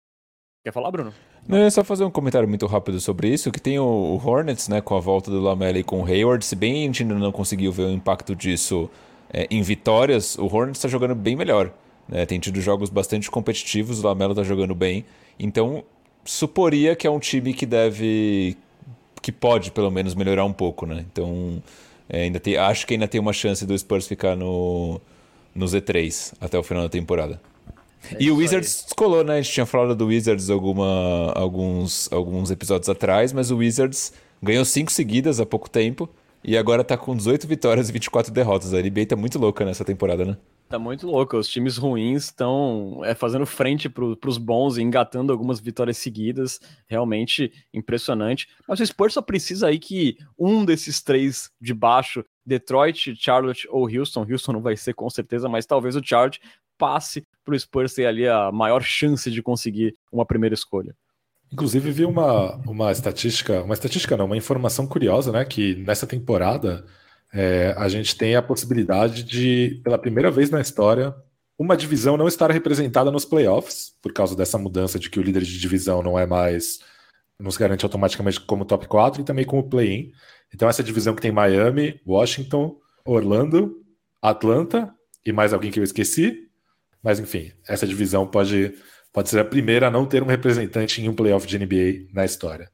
[0.65, 1.13] Quer falar, Bruno?
[1.49, 4.81] Não, é só fazer um comentário muito rápido sobre isso, que tem o, Hornets, né,
[4.81, 7.31] com a volta do Lamela e com o Hayward, se bem a gente ainda não
[7.31, 8.91] conseguiu ver o impacto disso
[9.33, 11.73] é, em vitórias, o Hornets está jogando bem melhor,
[12.09, 15.05] né, tem tido jogos bastante competitivos, o Lamela está jogando bem,
[15.39, 15.85] então
[16.25, 18.57] suporia que é um time que deve,
[19.23, 21.63] que pode pelo menos melhorar um pouco, né, então
[22.09, 25.01] é, ainda tem, acho que ainda tem uma chance do Spurs ficar no,
[25.55, 27.41] no Z3 até o final da temporada.
[28.13, 28.85] É e o Wizards aí.
[28.85, 29.39] descolou, né?
[29.39, 34.65] A gente tinha falado do Wizards alguma, alguns, alguns episódios atrás, mas o Wizards ganhou
[34.65, 36.09] cinco seguidas há pouco tempo
[36.47, 38.73] e agora tá com 18 vitórias e 24 derrotas.
[38.73, 40.37] A NBA tá muito louca nessa temporada, né?
[40.69, 41.37] Tá muito louco.
[41.37, 46.61] Os times ruins estão é, fazendo frente para os bons e engatando algumas vitórias seguidas.
[46.87, 48.49] Realmente impressionante.
[48.67, 53.89] Mas o Spurs só precisa aí que um desses três de baixo, Detroit, Charlotte ou
[53.89, 56.41] Houston, Houston não vai ser com certeza, mas talvez o Charlotte
[56.79, 60.95] passe para o Spurs ter ali a maior chance de conseguir uma primeira escolha.
[61.53, 65.45] Inclusive vi uma, uma estatística, uma estatística não, uma informação curiosa, né?
[65.45, 66.85] Que nessa temporada
[67.33, 71.15] é, a gente tem a possibilidade de, pela primeira vez na história,
[71.59, 75.43] uma divisão não estar representada nos playoffs, por causa dessa mudança de que o líder
[75.43, 76.81] de divisão não é mais,
[77.39, 80.13] nos garante automaticamente como top 4 e também como play-in.
[80.55, 83.83] Então, essa divisão que tem Miami, Washington, Orlando,
[84.21, 84.93] Atlanta
[85.25, 86.49] e mais alguém que eu esqueci.
[87.03, 88.75] Mas, enfim, essa divisão pode,
[89.17, 92.23] pode ser a primeira a não ter um representante em um playoff de NBA na
[92.27, 92.71] história.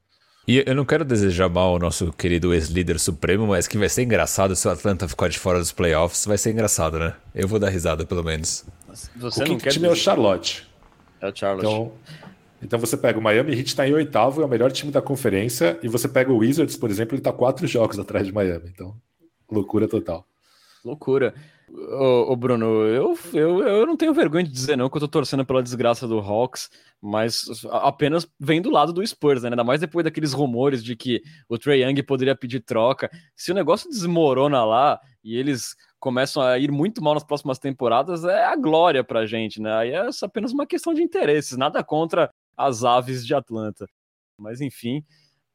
[0.48, 4.02] E eu não quero desejar mal ao nosso querido ex-líder supremo, mas que vai ser
[4.02, 6.26] engraçado se o Atlanta ficar de fora dos playoffs.
[6.26, 7.14] Vai ser engraçado, né?
[7.32, 8.64] Eu vou dar risada, pelo menos.
[9.14, 9.86] Você o não quer time dizer...
[9.86, 10.68] é o Charlotte.
[11.20, 11.64] É o Charlotte.
[11.64, 11.92] Então,
[12.60, 15.78] então você pega o Miami Heat está em oitavo, é o melhor time da conferência,
[15.80, 18.68] e você pega o Wizards, por exemplo, ele está quatro jogos atrás de Miami.
[18.68, 18.96] Então,
[19.48, 20.26] loucura total.
[20.84, 21.34] Loucura.
[21.74, 25.08] Ô, ô, Bruno, eu, eu, eu não tenho vergonha de dizer não que eu tô
[25.08, 26.68] torcendo pela desgraça do Hawks,
[27.00, 29.48] mas apenas vem do lado do Spurs, né?
[29.48, 33.10] Ainda mais depois daqueles rumores de que o Trey Young poderia pedir troca.
[33.34, 38.22] Se o negócio desmorona lá e eles começam a ir muito mal nas próximas temporadas,
[38.24, 39.72] é a glória pra gente, né?
[39.72, 43.86] Aí é apenas uma questão de interesses, nada contra as aves de Atlanta.
[44.38, 45.02] Mas enfim.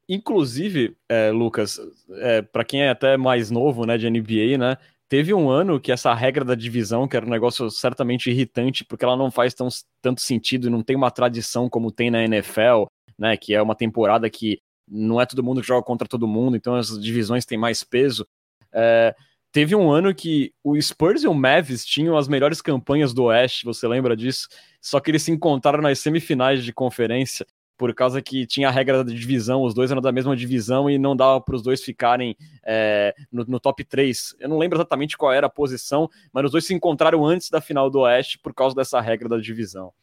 [0.09, 1.80] Inclusive, é, Lucas,
[2.11, 4.78] é, para quem é até mais novo, né, de NBA, né,
[5.10, 9.05] Teve um ano que essa regra da divisão, que era um negócio certamente irritante, porque
[9.05, 9.70] ela não faz tão,
[10.01, 12.86] tanto sentido e não tem uma tradição como tem na NFL,
[13.18, 13.38] né?
[13.38, 16.76] Que é uma temporada que não é todo mundo que joga contra todo mundo, então
[16.76, 18.28] as divisões têm mais peso.
[18.74, 19.16] É,
[19.51, 23.66] teve um ano que o Spurs e o Mavis tinham as melhores campanhas do Oeste,
[23.66, 24.47] você lembra disso?
[24.82, 27.45] Só que eles se encontraram nas semifinais de conferência
[27.78, 30.97] por causa que tinha a regra da divisão, os dois eram da mesma divisão e
[30.97, 34.36] não dava para os dois ficarem é, no, no, top 3.
[34.39, 37.61] Eu não lembro exatamente qual era a posição, mas os dois se encontraram antes da
[37.61, 39.93] final do Oeste por causa dessa regra da divisão.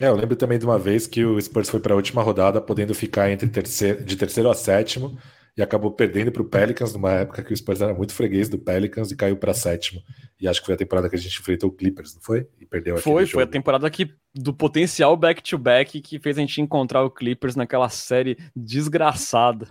[0.00, 2.60] É, eu lembro também de uma vez que o Spurs foi para a última rodada,
[2.60, 5.18] podendo ficar entre terceiro, de terceiro a sétimo,
[5.56, 8.58] e acabou perdendo para o Pelicans, numa época que o Spurs era muito freguês do
[8.58, 10.02] Pelicans e caiu para sétimo.
[10.40, 12.46] E acho que foi a temporada que a gente enfrentou o Clippers, não foi?
[12.58, 16.60] E perdeu Foi, foi a temporada que, do potencial back-to-back -back, que fez a gente
[16.60, 19.68] encontrar o Clippers naquela série desgraçada.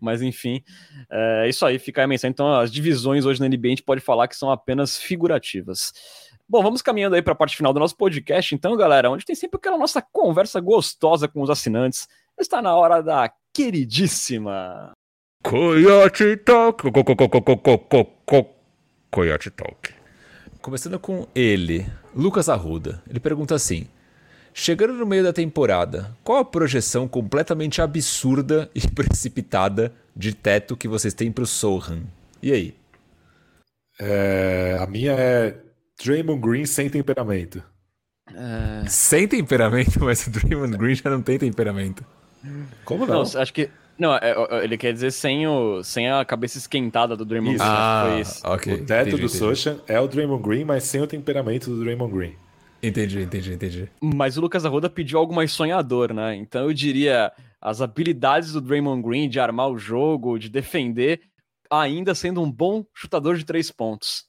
[0.00, 0.62] Mas enfim,
[1.10, 2.30] é isso aí, fica a menção.
[2.30, 5.92] Então, as divisões hoje na NBA a gente pode falar que são apenas figurativas.
[6.48, 9.34] Bom, vamos caminhando aí para a parte final do nosso podcast, então, galera, onde tem
[9.34, 12.06] sempre aquela nossa conversa gostosa com os assinantes.
[12.38, 14.92] Está na hora da queridíssima
[15.42, 16.82] Coyote Talk.
[19.10, 19.94] Coyote Talk.
[20.60, 23.02] Começando com ele, Lucas Arruda.
[23.08, 23.86] Ele pergunta assim:
[24.54, 30.86] Chegando no meio da temporada, qual a projeção completamente absurda e precipitada de teto que
[30.86, 32.02] vocês têm para o Sohan?
[32.42, 32.74] E aí?
[33.98, 35.56] É, a minha é
[36.02, 37.62] Draymond Green sem temperamento.
[38.34, 38.88] É...
[38.88, 39.98] Sem temperamento?
[40.04, 42.04] Mas o Draymond Green já não tem temperamento.
[42.84, 43.22] Como não?
[43.22, 43.70] não acho que.
[43.98, 44.34] Não, é,
[44.64, 47.66] ele quer dizer sem, o, sem a cabeça esquentada do Draymond Green.
[47.68, 48.74] Ah, okay.
[48.74, 52.12] O teto entendi, do Socha é o Draymond Green, mas sem o temperamento do Draymond
[52.12, 52.34] Green.
[52.82, 53.88] Entendi, entendi, entendi.
[54.00, 56.34] Mas o Lucas Arruda pediu algo mais sonhador, né?
[56.34, 57.30] Então eu diria
[57.60, 61.20] as habilidades do Draymond Green de armar o jogo, de defender,
[61.70, 64.24] ainda sendo um bom chutador de três pontos.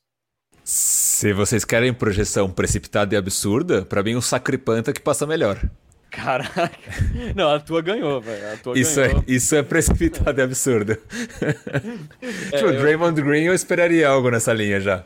[0.63, 5.59] Se vocês querem projeção precipitada e absurda, para mim o Sacripanta que passa melhor.
[6.13, 6.71] Caraca.
[7.35, 8.43] Não, a tua ganhou, velho.
[8.75, 9.23] Isso, ganhou.
[9.27, 10.97] É, isso é precipitado e absurdo.
[12.21, 12.79] É, tipo, eu...
[12.79, 15.03] Draymond Green eu esperaria algo nessa linha já.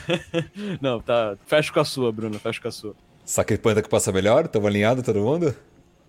[0.80, 1.36] Não, tá.
[1.46, 2.38] Fecha com a sua, Bruno.
[2.38, 2.94] Fecha com a sua.
[3.24, 4.48] Sacripanta que passa melhor?
[4.48, 5.54] Tamo alinhado todo mundo?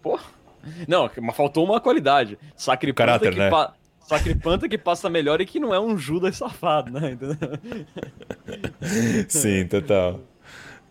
[0.01, 0.17] Pô.
[0.87, 2.37] Não, mas faltou uma qualidade.
[2.55, 3.49] Sacripanta Caráter, que né?
[3.49, 3.73] Pa...
[4.07, 7.17] Sacripanta que passa melhor e que não é um Judas safado, né?
[9.27, 10.19] Sim, total.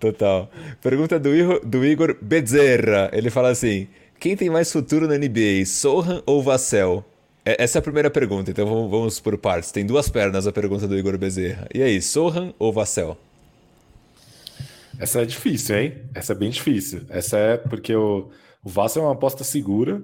[0.01, 0.51] Total.
[0.83, 1.31] Pergunta do,
[1.61, 3.11] do Igor Bezerra.
[3.13, 3.87] Ele fala assim:
[4.19, 7.05] quem tem mais futuro na NBA, Sohan ou Vassell?
[7.45, 9.71] É, essa é a primeira pergunta, então vamos, vamos por partes.
[9.71, 11.69] Tem duas pernas a pergunta do Igor Bezerra.
[11.75, 13.17] E aí, Sohan ou Vassell?
[14.99, 15.95] Essa é difícil, hein?
[16.15, 17.03] Essa é bem difícil.
[17.09, 18.31] Essa é porque o,
[18.65, 20.03] o Vassell é uma aposta segura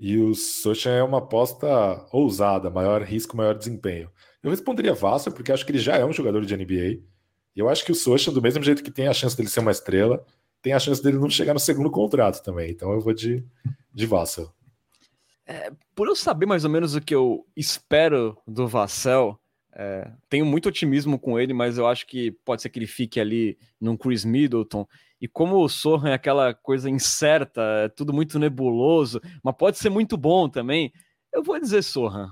[0.00, 4.10] e o Sochan é uma aposta ousada, maior risco, maior desempenho.
[4.42, 7.13] Eu responderia Vassell porque acho que ele já é um jogador de NBA.
[7.54, 9.60] E eu acho que o Sochan, do mesmo jeito que tem a chance dele ser
[9.60, 10.24] uma estrela,
[10.60, 12.70] tem a chance dele não chegar no segundo contrato também.
[12.70, 13.44] Então eu vou de,
[13.92, 14.50] de Vassell.
[15.46, 19.38] É, por eu saber mais ou menos o que eu espero do Vassell,
[19.76, 23.20] é, tenho muito otimismo com ele, mas eu acho que pode ser que ele fique
[23.20, 24.86] ali num Chris Middleton.
[25.20, 29.90] E como o Sohan é aquela coisa incerta, é tudo muito nebuloso, mas pode ser
[29.90, 30.92] muito bom também,
[31.32, 32.30] eu vou dizer Sohan.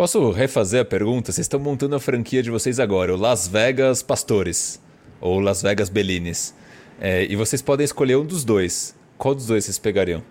[0.00, 1.30] Posso refazer a pergunta?
[1.30, 4.80] Vocês estão montando a franquia de vocês agora, o Las Vegas Pastores,
[5.20, 6.54] ou Las Vegas Bellines.
[6.98, 8.96] É, e vocês podem escolher um dos dois.
[9.18, 10.22] Qual dos dois vocês pegariam?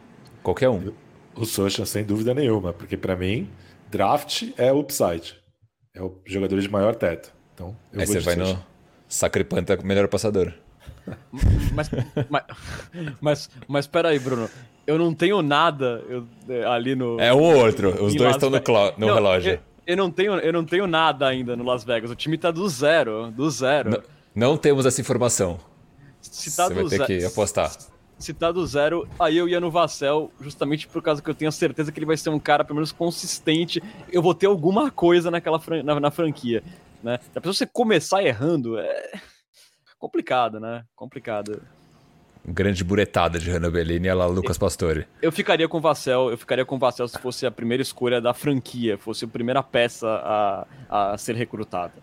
[0.42, 0.92] Qualquer um.
[1.36, 3.48] O Socha, sem dúvida nenhuma, porque para mim,
[3.92, 5.36] draft é upside.
[5.94, 7.32] É o jogador de maior teto.
[7.54, 8.60] Então, Aí você vai no
[9.08, 10.52] Sacripanta melhor passador.
[11.72, 11.92] mas,
[12.28, 12.44] mas,
[13.22, 14.50] mas, mas peraí, Bruno
[14.90, 17.20] eu não tenho nada eu, é, ali no.
[17.20, 18.04] É ou outro.
[18.04, 19.54] Os dois estão no, no não, relógio.
[19.54, 22.10] Eu, eu, não tenho, eu não tenho nada ainda no Las Vegas.
[22.10, 23.30] O time tá do zero.
[23.30, 23.92] Do zero.
[23.92, 24.02] Não,
[24.34, 25.60] não temos essa informação.
[26.20, 27.72] Se tá Você vai ter que apostar.
[28.18, 31.52] Se tá do zero, aí eu ia no Vassell, justamente por causa que eu tenho
[31.52, 33.82] certeza que ele vai ser um cara, pelo menos, consistente.
[34.12, 36.64] Eu vou ter alguma coisa naquela na, na franquia.
[37.04, 37.20] Né?
[37.32, 39.12] Pra você começar errando, é
[40.00, 40.84] complicado, né?
[40.96, 41.62] Complicado.
[42.46, 45.06] Grande buretada de Hanna Bellini e a Lucas Pastore.
[45.22, 48.20] Eu ficaria com o Vassell, eu ficaria com o Vassell se fosse a primeira escolha
[48.22, 50.66] da franquia, fosse a primeira peça a,
[51.14, 51.94] a ser recrutada.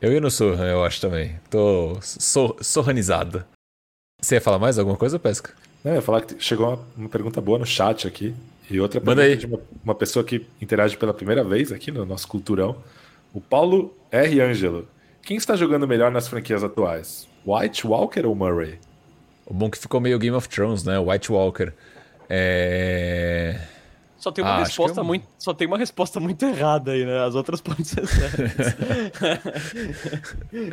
[0.00, 1.38] Eu ia no Sohan, eu acho também.
[1.50, 3.44] Tô so, sorranizado.
[4.20, 5.52] Você ia falar mais alguma coisa, Pesca?
[5.84, 8.34] Não, eu ia falar que chegou uma, uma pergunta boa no chat aqui.
[8.68, 9.36] E outra pergunta aí.
[9.36, 12.76] de uma, uma, pessoa que interage pela primeira vez aqui no nosso culturão.
[13.32, 14.40] O Paulo R.
[14.40, 14.88] Ângelo.
[15.22, 17.28] Quem está jogando melhor nas franquias atuais?
[17.46, 18.78] White, Walker ou Murray?
[19.46, 20.98] O bom que ficou meio Game of Thrones, né?
[20.98, 21.72] White Walker.
[22.28, 23.60] É...
[24.18, 27.24] Só tem uma ah, resposta muito, só tem uma resposta muito errada aí, né?
[27.24, 28.74] As outras podem ser certas.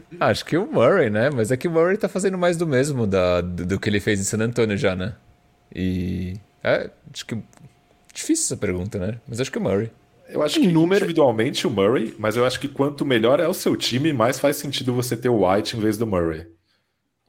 [0.20, 1.30] acho que o Murray, né?
[1.30, 4.00] Mas é que o Murray tá fazendo mais do mesmo da, do, do que ele
[4.00, 5.14] fez em San Antonio já, né?
[5.76, 7.38] E é, acho que
[8.12, 9.20] difícil essa pergunta, né?
[9.28, 9.92] Mas acho que o Murray.
[10.30, 11.04] Eu acho que número...
[11.04, 14.56] individualmente o Murray, mas eu acho que quanto melhor é o seu time, mais faz
[14.56, 16.48] sentido você ter o White em vez do Murray.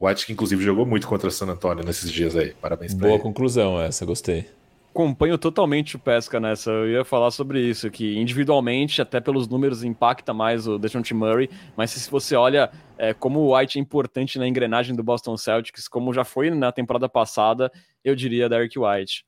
[0.05, 2.53] White, que inclusive jogou muito contra o San Antonio nesses dias aí.
[2.53, 3.23] Parabéns pra Boa ele.
[3.23, 4.45] conclusão essa, gostei.
[4.91, 6.71] acompanho totalmente o Pesca nessa.
[6.71, 11.49] Eu ia falar sobre isso, que individualmente, até pelos números, impacta mais o Dejounte Murray,
[11.75, 15.87] mas se você olha é, como o White é importante na engrenagem do Boston Celtics,
[15.87, 17.71] como já foi na temporada passada,
[18.03, 19.25] eu diria Derek White.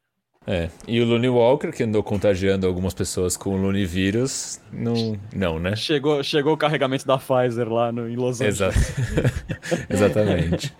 [0.49, 5.19] É, e o Looney Walker, que andou contagiando algumas pessoas com o Looney vírus, não,
[5.35, 5.75] não né?
[5.75, 8.61] Chegou, chegou o carregamento da Pfizer lá no, em Los Angeles.
[8.61, 8.71] Exa
[9.91, 10.73] Exatamente.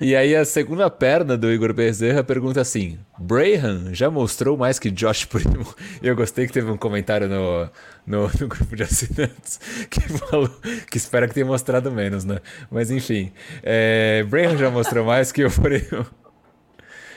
[0.00, 4.92] e aí a segunda perna do Igor Bezerra pergunta assim, Brayhan já mostrou mais que
[4.92, 5.74] Josh Primo?
[6.00, 7.68] E eu gostei que teve um comentário no,
[8.06, 9.58] no, no, grupo de assinantes
[9.90, 10.48] que falou
[10.88, 12.38] que espera que tenha mostrado menos, né?
[12.70, 16.06] Mas enfim, é, Brayhan já mostrou mais que o Primo.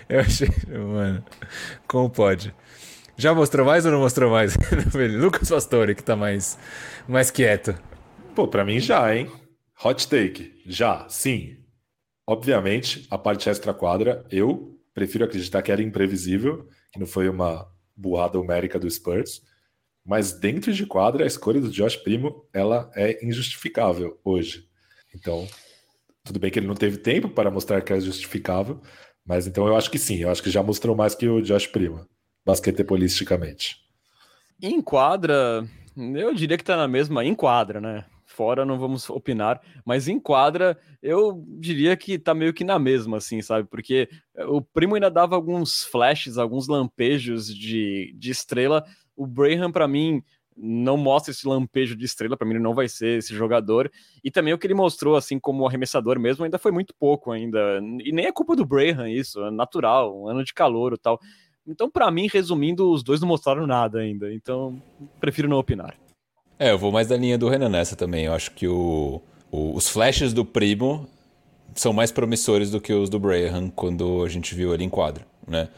[0.10, 1.24] Eu achei, mano,
[1.88, 2.54] como pode?
[3.16, 4.56] Já mostrou mais ou não mostrou mais?
[5.20, 6.58] Lucas Pastore, que tá mais,
[7.08, 7.78] mais quieto.
[8.36, 9.32] Pô, pra mim já, hein?
[9.84, 10.62] Hot take.
[10.66, 11.58] Já, sim.
[12.26, 18.40] Obviamente, a parte extra-quadra, eu prefiro acreditar que era imprevisível, que não foi uma burrada
[18.40, 19.42] homérica do Spurs.
[20.06, 24.68] Mas dentro de quadra, a escolha do Josh Primo, ela é injustificável hoje.
[25.16, 25.48] Então,
[26.24, 28.82] tudo bem que ele não teve tempo para mostrar que é justificável,
[29.26, 31.68] mas então eu acho que sim, eu acho que já mostrou mais que o Josh
[31.68, 32.08] Prima,
[32.46, 33.78] basquetebolisticamente.
[34.62, 38.06] Em quadra, eu diria que tá na mesma, em quadra, né?
[38.26, 43.18] Fora não vamos opinar, mas em quadra eu diria que tá meio que na mesma,
[43.18, 43.68] assim, sabe?
[43.70, 44.10] Porque
[44.48, 48.84] o Primo ainda dava alguns flashes, alguns lampejos de, de estrela.
[49.16, 50.24] O Braham, para mim,
[50.56, 53.92] não mostra esse lampejo de estrela, para mim ele não vai ser esse jogador.
[54.24, 57.80] E também o que ele mostrou, assim, como arremessador mesmo, ainda foi muito pouco ainda.
[58.04, 61.20] E nem é culpa do Braham isso, é natural, um ano de calor e tal.
[61.66, 64.34] Então, para mim, resumindo, os dois não mostraram nada ainda.
[64.34, 64.82] Então,
[65.20, 65.96] prefiro não opinar.
[66.60, 68.26] É, eu vou mais da linha do Renan nessa também.
[68.26, 71.08] Eu acho que o, o, os flashes do Primo
[71.74, 75.26] são mais promissores do que os do Braham quando a gente viu ele em quadro,
[75.48, 75.70] né?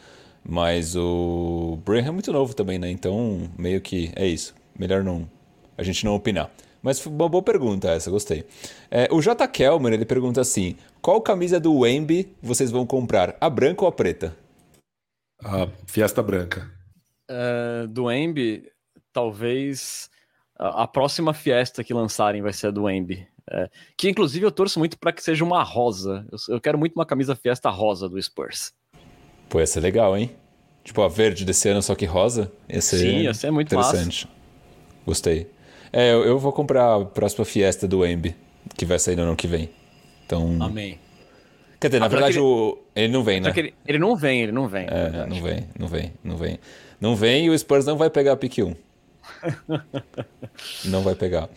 [0.48, 2.90] Mas o Braham é muito novo também, né?
[2.90, 5.28] Então, meio que é isso melhor não
[5.76, 6.50] a gente não opinar.
[6.82, 8.46] Mas foi uma boa pergunta essa, gostei.
[8.90, 9.46] É, o J.
[9.48, 13.92] Kelmer, ele pergunta assim, qual camisa do Wemby vocês vão comprar, a branca ou a
[13.92, 14.36] preta?
[15.42, 16.70] A Fiesta Branca.
[17.30, 18.70] Uh, do Wemby,
[19.12, 20.08] talvez
[20.58, 23.26] a, a, próxima Fiesta que lançarem vai ser a do Wemby.
[23.48, 26.26] É, que inclusive eu torço muito para que seja uma rosa.
[26.30, 28.72] Eu, eu, quero muito uma camisa Fiesta rosa do Spurs.
[29.48, 30.30] Pô, ia ser legal, hein?
[30.82, 32.50] Tipo a verde desse ano, só que rosa.
[32.68, 34.26] Ia ser Sim, ia ser muito interessante.
[34.26, 34.35] Massa.
[35.06, 35.46] Gostei.
[35.92, 38.34] É, eu, eu vou comprar a próxima Fiesta do Embi,
[38.76, 39.70] que vai sair no ano que vem.
[40.26, 40.56] Então.
[40.60, 40.98] Amém.
[41.78, 42.44] Quer dizer, na verdade, ele...
[42.44, 42.78] O...
[42.94, 43.52] ele não vem, né?
[43.54, 43.74] Ele...
[43.86, 44.86] ele, não vem, ele não vem.
[44.88, 46.58] É, não vem, não vem, não vem.
[47.00, 48.74] Não vem e o Spurs não vai pegar a pick 1.
[50.84, 51.48] não vai pegar.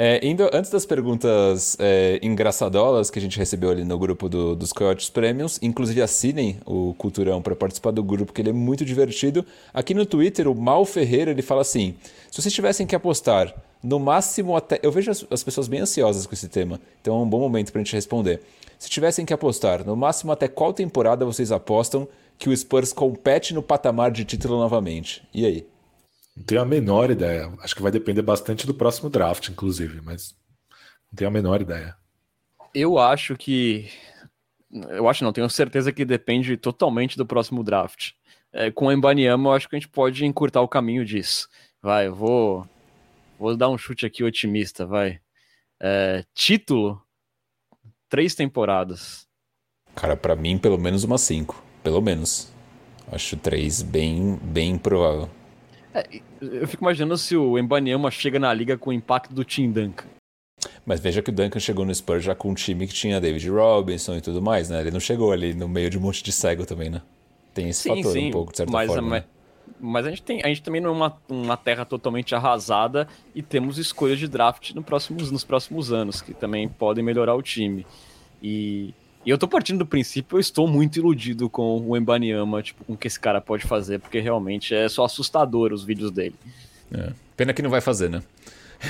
[0.00, 4.54] É, indo, antes das perguntas é, engraçadolas que a gente recebeu ali no grupo do,
[4.54, 8.84] dos Coyotes Premiums, inclusive assinem o Culturão para participar do grupo, que ele é muito
[8.84, 9.44] divertido.
[9.74, 11.96] Aqui no Twitter, o Mal Ferreira ele fala assim:
[12.30, 13.52] se vocês tivessem que apostar
[13.82, 14.78] no máximo até.
[14.82, 17.72] Eu vejo as, as pessoas bem ansiosas com esse tema, então é um bom momento
[17.72, 18.40] para a gente responder.
[18.78, 22.06] Se tivessem que apostar no máximo até qual temporada vocês apostam
[22.38, 25.26] que o Spurs compete no patamar de título novamente?
[25.34, 25.66] E aí?
[26.38, 27.52] Não tenho a menor ideia.
[27.60, 30.36] Acho que vai depender bastante do próximo draft, inclusive, mas
[31.10, 31.96] não tenho a menor ideia.
[32.72, 33.90] Eu acho que.
[34.70, 38.12] Eu acho não, tenho certeza que depende totalmente do próximo draft.
[38.52, 41.48] É, com o Embanyama, eu acho que a gente pode encurtar o caminho disso.
[41.82, 42.68] Vai, eu vou.
[43.36, 45.20] Vou dar um chute aqui otimista, vai.
[45.80, 47.02] É, título:
[48.08, 49.26] três temporadas.
[49.96, 51.60] Cara, para mim, pelo menos uma cinco.
[51.82, 52.52] Pelo menos.
[53.10, 55.28] Acho três bem, bem provável.
[55.94, 59.70] É, eu fico imaginando se o Embanyama chega na liga com o impacto do Tim
[59.70, 60.06] Duncan.
[60.84, 63.48] Mas veja que o Duncan chegou no Spurs já com um time que tinha David
[63.48, 64.80] Robinson e tudo mais, né?
[64.80, 67.02] Ele não chegou ali no meio de um monte de cego também, né?
[67.54, 69.08] Tem esse sim, fator sim, um pouco, de certa mas, forma.
[69.08, 69.24] Mas,
[69.80, 73.42] mas a, gente tem, a gente também não é uma, uma terra totalmente arrasada e
[73.42, 77.86] temos escolhas de draft no próximos, nos próximos anos, que também podem melhorar o time.
[78.42, 78.94] E
[79.24, 82.94] e eu tô partindo do princípio, eu estou muito iludido com o Embanyama, tipo, com
[82.94, 86.34] o que esse cara pode fazer, porque realmente é só assustador os vídeos dele.
[86.92, 87.12] É.
[87.36, 88.22] Pena que não vai fazer, né?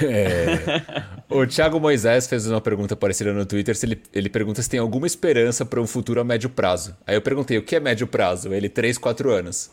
[0.03, 0.83] É...
[1.35, 3.74] o Thiago Moisés fez uma pergunta parecida no Twitter.
[3.74, 6.95] Se ele, ele pergunta se tem alguma esperança para um futuro a médio prazo.
[7.07, 8.53] Aí eu perguntei o que é médio prazo?
[8.53, 9.70] Ele, 3, 4 anos.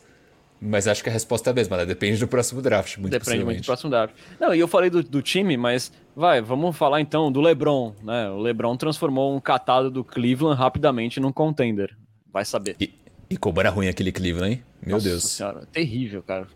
[0.60, 1.86] Mas acho que a resposta é a mesma, né?
[1.86, 4.16] Depende do próximo draft, muito Depende muito do próximo draft.
[4.39, 8.30] Não, e eu falei do, do, time, mas vai, vamos falar então do LeBron, né?
[8.30, 11.95] O LeBron transformou um catado do Cleveland rapidamente num contender.
[12.32, 12.76] Vai saber.
[12.80, 12.93] E,
[13.30, 14.64] e como era ruim aquele Cleveland, hein?
[14.82, 15.24] Meu Nossa Deus.
[15.24, 16.47] senhora, terrível, cara.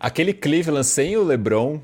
[0.00, 1.80] Aquele Cleveland sem o LeBron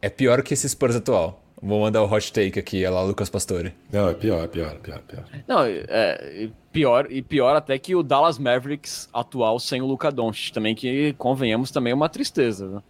[0.00, 1.44] é pior que esse Spurs atual.
[1.60, 3.74] Vou mandar o hot take aqui, é lá Lucas Pastore.
[3.92, 5.24] Não, é pior, é pior, é pior, é pior.
[5.46, 10.52] Não, é pior e pior até que o Dallas Mavericks atual sem o Luca Doncic
[10.52, 12.68] também, que convenhamos também é uma tristeza.
[12.68, 12.82] Né?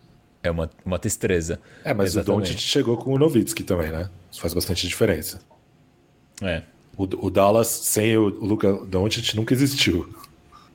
[0.43, 1.61] É uma, uma tristeza.
[1.83, 2.31] É, mas Exatamente.
[2.31, 4.11] o Doncic chegou com o Novitsky também, né?
[4.31, 5.41] Isso faz bastante diferença.
[6.43, 6.62] É.
[6.97, 10.12] O, o Dallas sem o Luca Doncic nunca existiu.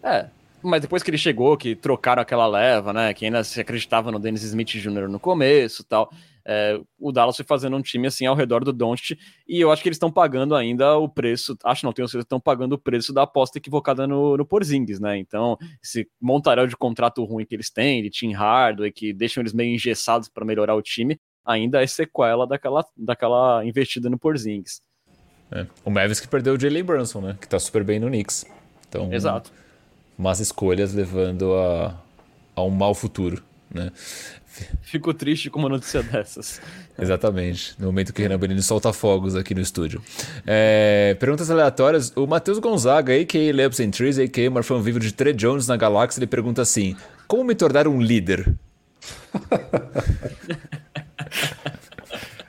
[0.01, 0.27] É,
[0.63, 3.13] mas depois que ele chegou, que trocaram aquela leva, né?
[3.13, 5.07] Que ainda se acreditava no Dennis Smith Jr.
[5.07, 6.11] no começo tal.
[6.45, 9.17] É, o Dallas foi fazendo um time assim ao redor do Doncic
[9.47, 12.39] e eu acho que eles estão pagando ainda o preço, acho não, tenho certeza, estão
[12.39, 15.17] pagando o preço da aposta equivocada no, no Porzingis, né?
[15.17, 19.53] Então, esse montaréu de contrato ruim que eles têm, de team hardware, que deixam eles
[19.53, 24.81] meio engessados para melhorar o time, ainda é sequela daquela, daquela investida no Porzingis.
[25.51, 25.67] É.
[25.85, 27.37] O Mavis que perdeu o Jalen Brunson, né?
[27.39, 28.45] Que tá super bem no Knicks.
[28.89, 29.51] Então, Exato.
[30.17, 31.95] Más escolhas levando a,
[32.55, 33.91] a um mau futuro, né?
[34.81, 36.61] Fico triste com uma notícia dessas.
[36.99, 37.75] Exatamente.
[37.79, 40.01] No momento que o Renan Benini solta fogos aqui no estúdio.
[40.45, 42.11] É, perguntas aleatórias.
[42.15, 43.53] O Matheus Gonzaga, a.k.a.
[43.55, 44.51] Labs and Trees, a.k.a.
[44.51, 46.95] Marfão Vivo de Trey Jones na galáxia, ele pergunta assim:
[47.27, 48.53] Como me tornar um líder?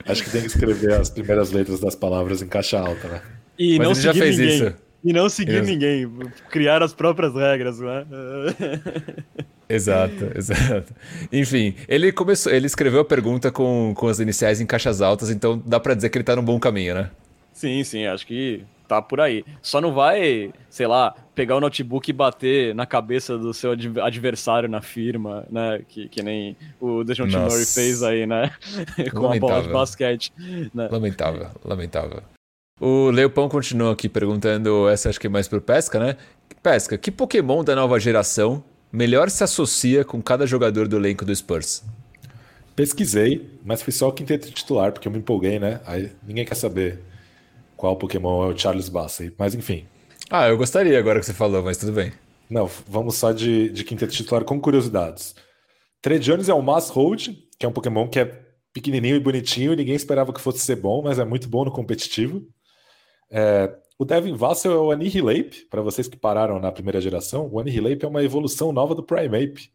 [0.06, 3.22] Acho que tem que escrever as primeiras letras das palavras em caixa alta, né?
[3.58, 4.56] E Mas não ele já fez ninguém.
[4.56, 4.74] isso.
[5.04, 6.10] E não seguir ninguém.
[6.50, 8.06] Criar as próprias regras, né?
[9.68, 10.94] Exato, exato.
[11.32, 15.60] Enfim, ele começou, ele escreveu a pergunta com, com as iniciais em caixas altas, então
[15.64, 17.10] dá para dizer que ele tá no bom caminho, né?
[17.50, 19.44] Sim, sim, acho que tá por aí.
[19.62, 24.68] Só não vai, sei lá, pegar o notebook e bater na cabeça do seu adversário
[24.68, 25.80] na firma, né?
[25.88, 28.52] Que, que nem o Dejounte Murray fez aí, né?
[29.12, 29.30] com lamentável.
[29.30, 30.32] a bola de basquete.
[30.74, 30.88] Né?
[30.90, 32.22] Lamentável, lamentável.
[32.80, 36.16] O Leopão continua aqui perguntando, essa acho que é mais pro Pesca, né?
[36.60, 41.34] Pesca, que Pokémon da nova geração melhor se associa com cada jogador do elenco do
[41.34, 41.84] Spurs?
[42.74, 45.80] Pesquisei, mas fui só o quinteto titular, porque eu me empolguei, né?
[45.86, 46.98] Aí ninguém quer saber
[47.76, 49.32] qual Pokémon é o Charles Bassey.
[49.38, 49.86] Mas enfim.
[50.28, 52.12] Ah, eu gostaria agora que você falou, mas tudo bem.
[52.50, 55.36] Não, vamos só de, de quinteto titular com curiosidades.
[56.02, 59.94] Trejones é o Mass Hold, que é um Pokémon que é pequenininho e bonitinho, ninguém
[59.94, 62.44] esperava que fosse ser bom, mas é muito bom no competitivo.
[63.30, 67.60] É, o Devin Vassell é o Annihilape, para vocês que pararam na primeira geração, o
[67.60, 69.70] Annihilape é uma evolução nova do Primeape.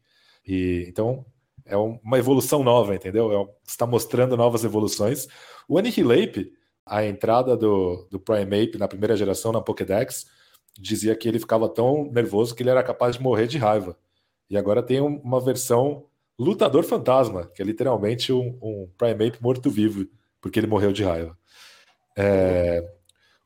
[0.45, 1.25] E, então,
[1.65, 3.31] é uma evolução nova, entendeu?
[3.31, 5.27] É, está mostrando novas evoluções.
[5.67, 6.51] O Annihilape,
[6.85, 10.25] a entrada do, do Primeape na primeira geração na Pokédex,
[10.77, 13.97] dizia que ele ficava tão nervoso que ele era capaz de morrer de raiva.
[14.49, 16.05] E agora tem uma versão
[16.37, 20.07] Lutador Fantasma, que é literalmente um, um Primeape morto-vivo,
[20.41, 21.37] porque ele morreu de raiva.
[22.17, 22.98] É,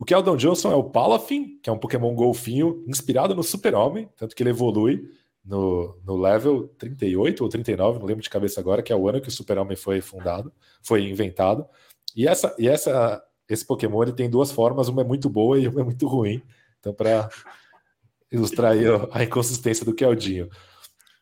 [0.03, 4.35] o Keldon Johnson é o Palafin, que é um Pokémon golfinho inspirado no Super-Homem, tanto
[4.35, 5.09] que ele evolui
[5.45, 9.21] no, no level 38 ou 39, não lembro de cabeça agora, que é o ano
[9.21, 10.51] que o Super-Homem foi fundado,
[10.81, 11.65] foi inventado.
[12.13, 15.69] E essa e essa esse Pokémon ele tem duas formas, uma é muito boa e
[15.69, 16.43] uma é muito ruim.
[16.81, 17.29] Então, para
[18.29, 18.73] ilustrar
[19.09, 20.49] a inconsistência do Keldinho.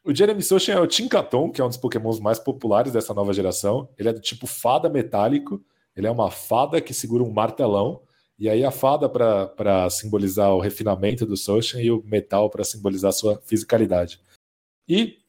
[0.04, 3.32] O Jeremy Sochan é o Tinkaton, que é um dos pokémons mais populares dessa nova
[3.32, 3.90] geração.
[3.96, 5.64] Ele é do tipo fada metálico.
[5.96, 8.02] Ele é uma fada que segura um martelão.
[8.42, 13.14] E aí a fada para simbolizar o refinamento do Soshin e o metal para simbolizar
[13.14, 14.20] sua fisicalidade.
[14.89, 15.20] E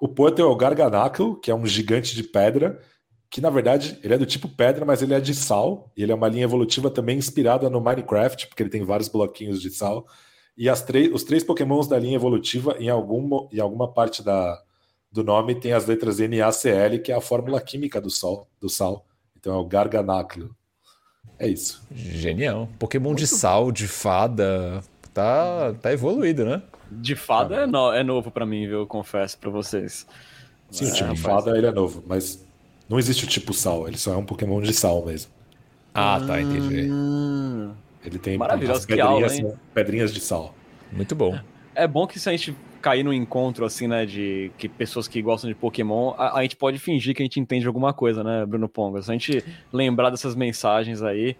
[0.00, 2.80] o Porter é o Garganacle, que é um gigante de pedra,
[3.28, 5.90] que na verdade ele é do tipo pedra, mas ele é de sal.
[5.96, 9.60] E ele é uma linha evolutiva também inspirada no Minecraft, porque ele tem vários bloquinhos
[9.60, 10.06] de sal.
[10.56, 14.62] E as os três pokémons da linha evolutiva, em, alguma, em alguma parte da,
[15.10, 19.04] do nome, tem as letras NaCl, que é a fórmula química do, sol, do sal.
[19.36, 20.52] Então é o Garganacle.
[21.38, 21.82] É isso.
[21.90, 22.68] Genial.
[22.78, 23.20] Pokémon Muito...
[23.20, 24.82] de sal, de fada.
[25.14, 26.62] Tá, tá evoluído, né?
[26.90, 28.80] De fada é, no, é novo para mim, viu?
[28.80, 30.06] Eu confesso para vocês.
[30.70, 32.44] Sim, é, o tipo fada ele é novo, mas
[32.88, 35.32] não existe o tipo sal, ele só é um Pokémon de sal mesmo.
[35.94, 36.88] Ah, tá, entendi.
[36.92, 37.72] Ah.
[38.04, 40.54] Ele tem pedrinhas, aula, pedrinhas de sal.
[40.92, 41.38] Muito bom.
[41.74, 45.20] É bom que se a gente cair no encontro, assim, né, de que pessoas que
[45.20, 48.44] gostam de Pokémon, a, a, gente pode fingir que a gente entende alguma coisa, né,
[48.46, 49.02] Bruno Ponga?
[49.02, 51.36] Se a gente lembrar dessas mensagens aí.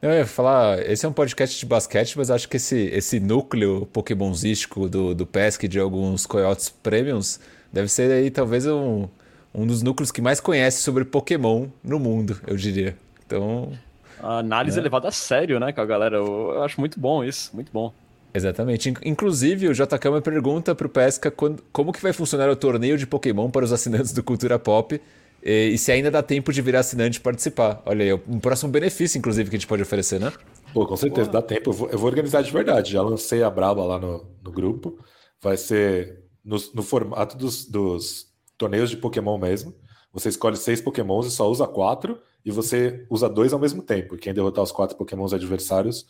[0.00, 3.86] Eu ia falar, esse é um podcast de basquete, mas acho que esse, esse núcleo
[3.92, 7.40] pokémonzístico do, do PESC de alguns Coyotes Premiums
[7.72, 9.08] deve ser aí talvez um,
[9.54, 12.96] um dos núcleos que mais conhece sobre Pokémon no mundo, eu diria.
[13.24, 13.72] Então.
[14.20, 14.82] A análise é.
[14.82, 16.16] levada a sério, né, com a galera.
[16.16, 17.92] Eu, eu acho muito bom isso, muito bom.
[18.34, 18.92] Exatamente.
[19.04, 23.06] Inclusive, o me pergunta para o Pesca quando, como que vai funcionar o torneio de
[23.06, 24.98] Pokémon para os assinantes do Cultura Pop
[25.42, 27.82] e, e, se ainda dá tempo de virar assinante e participar.
[27.84, 30.32] Olha aí, um próximo benefício, inclusive, que a gente pode oferecer, né?
[30.72, 31.32] Pô, com certeza, Pô.
[31.32, 31.70] dá tempo.
[31.70, 32.92] Eu vou, eu vou, organizar de verdade.
[32.92, 34.98] Já lancei a braba lá no, no grupo.
[35.42, 38.26] Vai ser no, no formato dos, dos
[38.56, 39.74] torneios de Pokémon mesmo.
[40.12, 44.16] você escolhe seis pokémons e só usa quatro, e você usa dois ao mesmo tempo.
[44.16, 46.06] Quem derrotar os quatro pokémons adversários,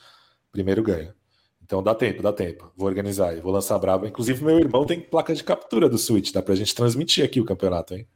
[0.52, 1.14] primeiro ganha.
[1.72, 2.70] Então dá tempo, dá tempo.
[2.76, 4.06] Vou organizar e vou lançar brabo.
[4.06, 7.46] Inclusive, meu irmão tem placa de captura do Switch, dá pra gente transmitir aqui o
[7.46, 8.06] campeonato, hein?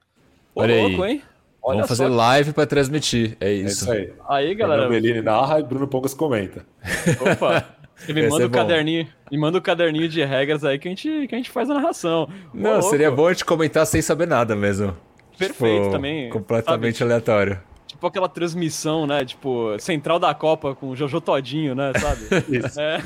[0.54, 0.82] Olha aí.
[0.82, 1.22] Louco, hein?
[1.62, 3.34] Olha Vamos fazer live para transmitir.
[3.40, 3.90] É isso.
[3.90, 4.12] É isso aí.
[4.28, 4.86] Aí, galera.
[4.86, 6.66] Bruno narra e Bruno Pongas comenta.
[7.18, 7.64] Opa.
[7.96, 11.26] Você me manda o caderninho, me manda o caderninho de regras aí que a gente,
[11.26, 12.28] que a gente faz a narração.
[12.52, 14.94] Não, seria bom a gente comentar sem saber nada mesmo.
[15.38, 16.28] Perfeito tipo, também.
[16.28, 17.10] Completamente sabe?
[17.10, 17.58] aleatório.
[17.96, 19.24] Tipo aquela transmissão, né?
[19.24, 21.92] Tipo, central da Copa com o Jojo Todinho, né?
[21.98, 22.26] Sabe?
[22.54, 22.78] Isso.
[22.78, 22.98] É.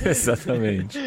[0.08, 0.98] Exatamente.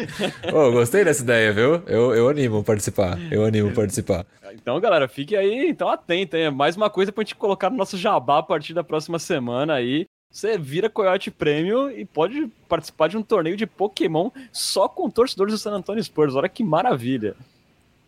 [0.52, 1.82] Oh, gostei dessa ideia, viu?
[1.88, 3.18] Eu, eu animo participar.
[3.28, 4.24] Eu animo participar.
[4.54, 6.52] Então, galera, fique aí, então atento, hein?
[6.52, 10.06] Mais uma coisa pra gente colocar no nosso jabá a partir da próxima semana aí.
[10.30, 15.54] Você vira Coyote Prêmio e pode participar de um torneio de Pokémon só com torcedores
[15.54, 16.36] do San Antonio Spurs.
[16.36, 17.34] Olha que maravilha.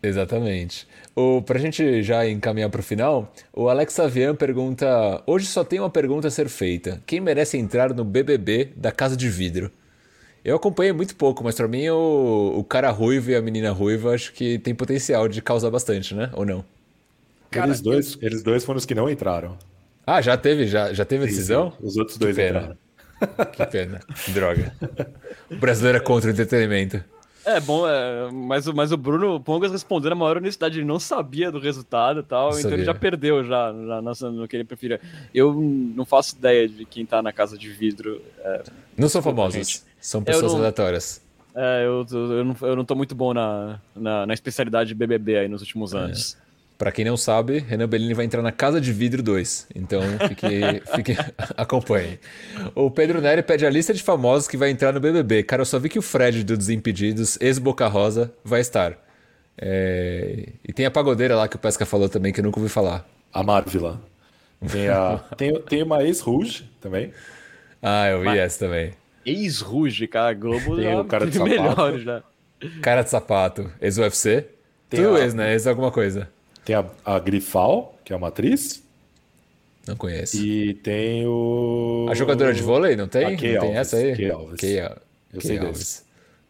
[0.07, 0.87] Exatamente.
[1.15, 5.89] O, pra gente já encaminhar pro final, o Alex Avian pergunta: Hoje só tem uma
[5.89, 7.01] pergunta a ser feita.
[7.05, 9.71] Quem merece entrar no BBB da Casa de Vidro?
[10.43, 14.13] Eu acompanhei muito pouco, mas pra mim o, o cara ruivo e a menina ruiva
[14.13, 16.29] acho que tem potencial de causar bastante, né?
[16.33, 16.63] Ou não?
[17.49, 19.57] Cara, eles, dois, eles dois foram os que não entraram.
[20.05, 21.71] Ah, já teve, já, já teve a decisão?
[21.71, 22.59] Sim, os outros dois que pena.
[22.59, 22.77] entraram.
[23.51, 23.99] Que pena.
[24.27, 24.73] Droga.
[25.49, 27.03] O brasileiro é contra o entretenimento.
[27.45, 31.51] É bom, é, mas, mas o Bruno Pongas respondeu na maior honestidade, ele não sabia
[31.51, 34.99] do resultado e tal, então ele já perdeu já, já no que ele preferia.
[35.33, 38.19] Eu não faço ideia de quem tá na casa de vidro.
[38.39, 38.63] É,
[38.97, 39.83] não são famosos, gente.
[39.99, 41.21] são pessoas não, aleatórias.
[41.55, 45.37] É, eu, eu, não, eu não tô muito bom na, na, na especialidade de BBB
[45.37, 45.97] aí nos últimos é.
[45.97, 46.37] anos.
[46.75, 46.77] É.
[46.77, 49.67] Para quem não sabe, Renan Bellini vai entrar na Casa de Vidro 2.
[49.75, 50.47] Então, fique,
[50.95, 51.17] fique
[51.55, 52.19] acompanhe.
[52.73, 55.43] O Pedro Neri pede a lista de famosos que vai entrar no BBB.
[55.43, 58.97] Cara, eu só vi que o Fred do Desimpedidos, ex-Boca Rosa, vai estar.
[59.57, 60.49] É...
[60.67, 63.07] E tem a pagodeira lá que o Pesca falou também, que eu nunca ouvi falar.
[63.33, 64.01] A Marvila.
[64.69, 65.17] Tem, a...
[65.37, 67.11] tem, tem uma ex-Rouge também.
[67.81, 68.39] Ah, eu vi Mas...
[68.39, 68.91] essa também.
[69.25, 70.33] Ex-Rouge, cara.
[70.33, 71.49] Globo tem o cara de sapato.
[71.49, 72.23] melhores.
[72.81, 73.71] Cara de sapato.
[73.81, 74.45] Ex-UFC?
[74.89, 75.19] Tudo a...
[75.21, 75.53] ex, né?
[75.53, 76.29] Ex alguma coisa.
[76.65, 78.83] Tem a, a Grifal, que é uma atriz.
[79.87, 80.43] Não conheço.
[80.43, 82.07] E tem o.
[82.09, 83.25] A jogadora de vôlei, não tem?
[83.25, 84.15] A não tem Alves, essa aí?
[84.15, 84.59] Kay Alves.
[84.59, 84.79] Kay,
[85.31, 86.05] Eu sei Alves.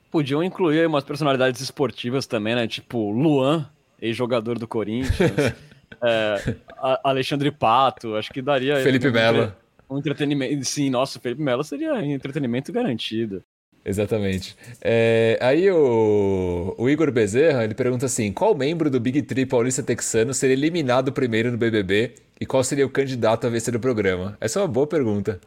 [0.09, 2.65] Podiam incluir umas personalidades esportivas também, né?
[2.65, 3.69] Tipo Luan,
[4.01, 5.13] ex-jogador do Corinthians.
[6.01, 6.55] é,
[7.03, 8.81] Alexandre Pato, acho que daria.
[8.81, 9.53] Felipe Melo.
[9.89, 10.63] Um entretenimento.
[10.63, 13.43] Sim, nossa, Felipe Melo seria entretenimento garantido.
[13.85, 14.57] Exatamente.
[14.81, 19.83] É, aí o, o, Igor Bezerra ele pergunta assim: qual membro do Big Tree paulista
[19.83, 24.35] texano seria eliminado primeiro no BBB e qual seria o candidato a vencer o programa?
[24.41, 25.39] Essa é uma boa pergunta.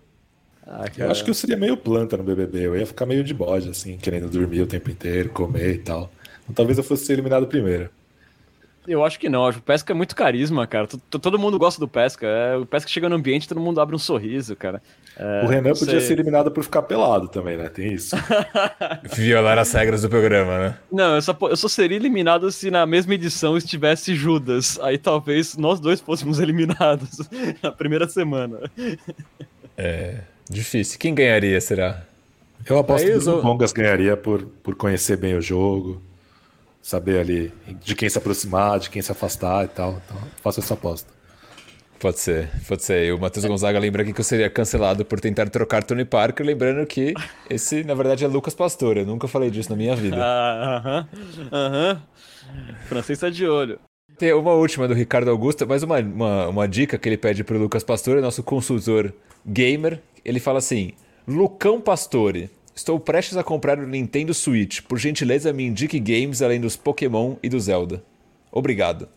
[0.64, 2.66] Ah, eu acho que eu seria meio planta no BBB.
[2.66, 6.10] Eu ia ficar meio de bode, assim, querendo dormir o tempo inteiro, comer e tal.
[6.44, 7.90] Então, talvez eu fosse ser eliminado primeiro.
[8.88, 9.46] Eu acho que não.
[9.46, 10.88] Acho que o Pesca é muito carisma, cara.
[11.10, 12.26] Todo mundo gosta do Pesca.
[12.26, 14.82] É, o Pesca chega no ambiente, todo mundo abre um sorriso, cara.
[15.14, 17.68] É, o Renan podia ser eliminado por ficar pelado também, né?
[17.68, 18.16] Tem isso.
[19.14, 20.78] Violar as regras do programa, né?
[20.90, 24.78] Não, eu só, eu só seria eliminado se na mesma edição estivesse Judas.
[24.80, 27.18] Aí talvez nós dois fôssemos eliminados
[27.62, 28.58] na primeira semana.
[29.76, 30.98] É, difícil.
[30.98, 32.02] Quem ganharia, será?
[32.64, 36.02] Eu aposto que o Bongas ganharia por, por conhecer bem o jogo
[36.82, 37.52] saber ali
[37.82, 40.00] de quem se aproximar, de quem se afastar e tal.
[40.04, 41.18] Então, faço essa aposta.
[41.98, 43.06] Pode ser, pode ser.
[43.06, 46.46] E o Matheus Gonzaga lembra aqui que eu seria cancelado por tentar trocar Tony Parker,
[46.46, 47.12] lembrando que
[47.50, 48.98] esse, na verdade, é Lucas Pastor.
[48.98, 50.16] Eu nunca falei disso na minha vida.
[50.16, 51.94] Aham, uh aham.
[51.94, 52.86] -huh, uh -huh.
[52.86, 53.80] Francês tá de olho.
[54.16, 57.58] Tem uma última do Ricardo Augusto, mais uma, uma, uma dica que ele pede pro
[57.58, 59.12] Lucas Pastore, nosso consultor
[59.44, 60.00] gamer.
[60.24, 60.92] Ele fala assim:
[61.26, 64.82] Lucão Pastore, Estou prestes a comprar o Nintendo Switch.
[64.82, 68.04] Por gentileza, me indique games além dos Pokémon e do Zelda.
[68.52, 69.08] Obrigado.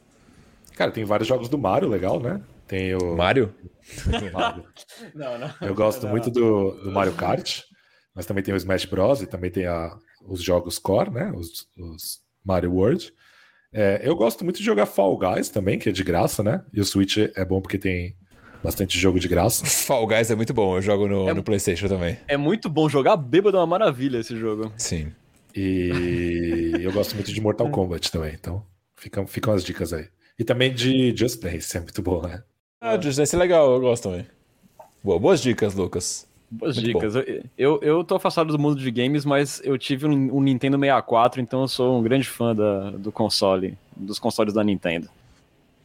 [0.75, 2.41] Cara, tem vários jogos do Mario legal, né?
[2.67, 3.15] Tem o.
[3.15, 3.53] Mario?
[4.33, 4.65] Mario.
[5.13, 5.53] não, não.
[5.61, 6.09] Eu gosto não.
[6.09, 7.61] muito do, do, Mario Kart,
[8.15, 9.21] mas também tem o Smash Bros.
[9.21, 11.31] e também tem a, os jogos core, né?
[11.31, 13.13] Os, os Mario World.
[13.71, 16.65] É, eu gosto muito de jogar Fall Guys também, que é de graça, né?
[16.73, 18.15] E o Switch é bom porque tem
[18.63, 19.65] bastante jogo de graça.
[19.85, 22.17] Fall Guys é muito bom, eu jogo no, é, no PlayStation também.
[22.27, 24.71] É muito bom jogar bêbado é uma maravilha esse jogo.
[24.77, 25.11] Sim.
[25.55, 28.63] E eu gosto muito de Mortal Kombat também, então
[28.95, 30.07] ficam, ficam as dicas aí.
[30.37, 32.43] E também de Just Dance, é muito bom, né?
[32.79, 34.25] Ah, Just Dance é legal, eu gosto também.
[35.03, 36.27] Boa, boas dicas, Lucas.
[36.49, 37.15] Boas muito dicas.
[37.15, 40.77] Eu, eu, eu, tô afastado do mundo de games, mas eu tive um, um Nintendo
[40.77, 45.09] 64, então eu sou um grande fã da, do console, dos consoles da Nintendo.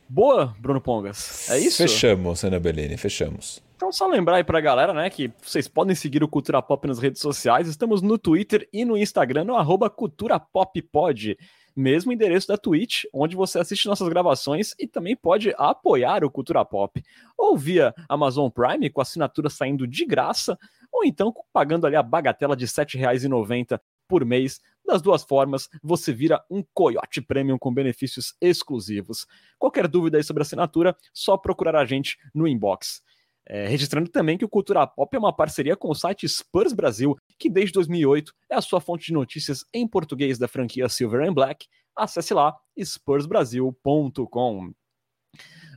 [0.08, 1.50] Boa, Bruno Pongas.
[1.50, 1.78] É isso?
[1.78, 3.62] Fechamos, Ana Bellini, fechamos.
[3.74, 6.98] Então, só lembrar aí pra galera, né, que vocês podem seguir o Cultura Pop nas
[6.98, 7.68] redes sociais.
[7.68, 11.36] Estamos no Twitter e no Instagram, no arroba Cultura Pop Pod.
[11.76, 16.64] mesmo endereço da Twitch, onde você assiste nossas gravações e também pode apoiar o Cultura
[16.64, 17.02] Pop.
[17.36, 20.58] Ou via Amazon Prime, com assinatura saindo de graça,
[20.90, 23.78] ou então pagando ali a bagatela de R$ 7,90
[24.08, 24.58] por mês.
[24.86, 29.26] Das duas formas, você vira um Coyote Premium com benefícios exclusivos.
[29.58, 33.02] Qualquer dúvida aí sobre assinatura, só procurar a gente no inbox.
[33.48, 37.16] É, registrando também que o Cultura Pop é uma parceria com o site Spurs Brasil,
[37.38, 41.32] que desde 2008 é a sua fonte de notícias em português da franquia Silver and
[41.32, 41.66] Black.
[41.96, 44.72] Acesse lá spursbrasil.com.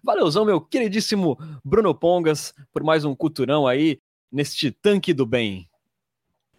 [0.04, 4.00] Valeuzão, meu queridíssimo Bruno Pongas, por mais um culturão aí
[4.32, 5.69] neste tanque do bem.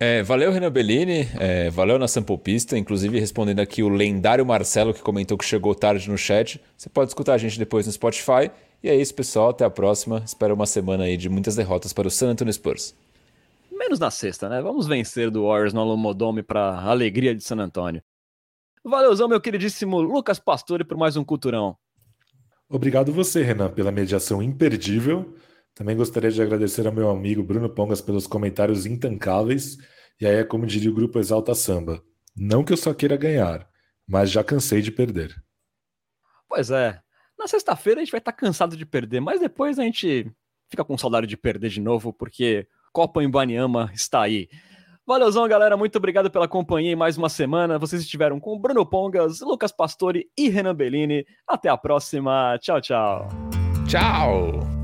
[0.03, 2.07] É, valeu, Renan Bellini, é, valeu na
[2.43, 6.59] Pista, inclusive respondendo aqui o lendário Marcelo que comentou que chegou tarde no chat.
[6.75, 8.51] Você pode escutar a gente depois no Spotify.
[8.83, 9.51] E é isso, pessoal.
[9.51, 10.23] Até a próxima.
[10.25, 12.95] Espero uma semana aí de muitas derrotas para o San Antonio Spurs.
[13.71, 14.63] Menos na sexta, né?
[14.63, 18.03] Vamos vencer do Warriors no Alomodome para alegria de San Antonio.
[18.83, 21.77] Valeuzão, meu queridíssimo Lucas Pastore, por mais um Culturão.
[22.71, 25.35] Obrigado você, Renan, pela mediação imperdível.
[25.75, 29.77] Também gostaria de agradecer ao meu amigo Bruno Pongas pelos comentários intancáveis.
[30.21, 32.03] E aí é como diria o grupo Exalta Samba.
[32.37, 33.69] Não que eu só queira ganhar,
[34.07, 35.35] mas já cansei de perder.
[36.49, 37.01] Pois é,
[37.39, 40.31] na sexta-feira a gente vai estar tá cansado de perder, mas depois a gente
[40.69, 44.49] fica com saudade de perder de novo, porque Copa em Baniama está aí.
[45.07, 45.77] Valeuzão, galera.
[45.77, 47.79] Muito obrigado pela companhia em mais uma semana.
[47.79, 51.27] Vocês estiveram com Bruno Pongas, Lucas Pastore e Renan Bellini.
[51.47, 52.57] Até a próxima.
[52.61, 53.29] Tchau, tchau.
[53.89, 54.80] Tchau.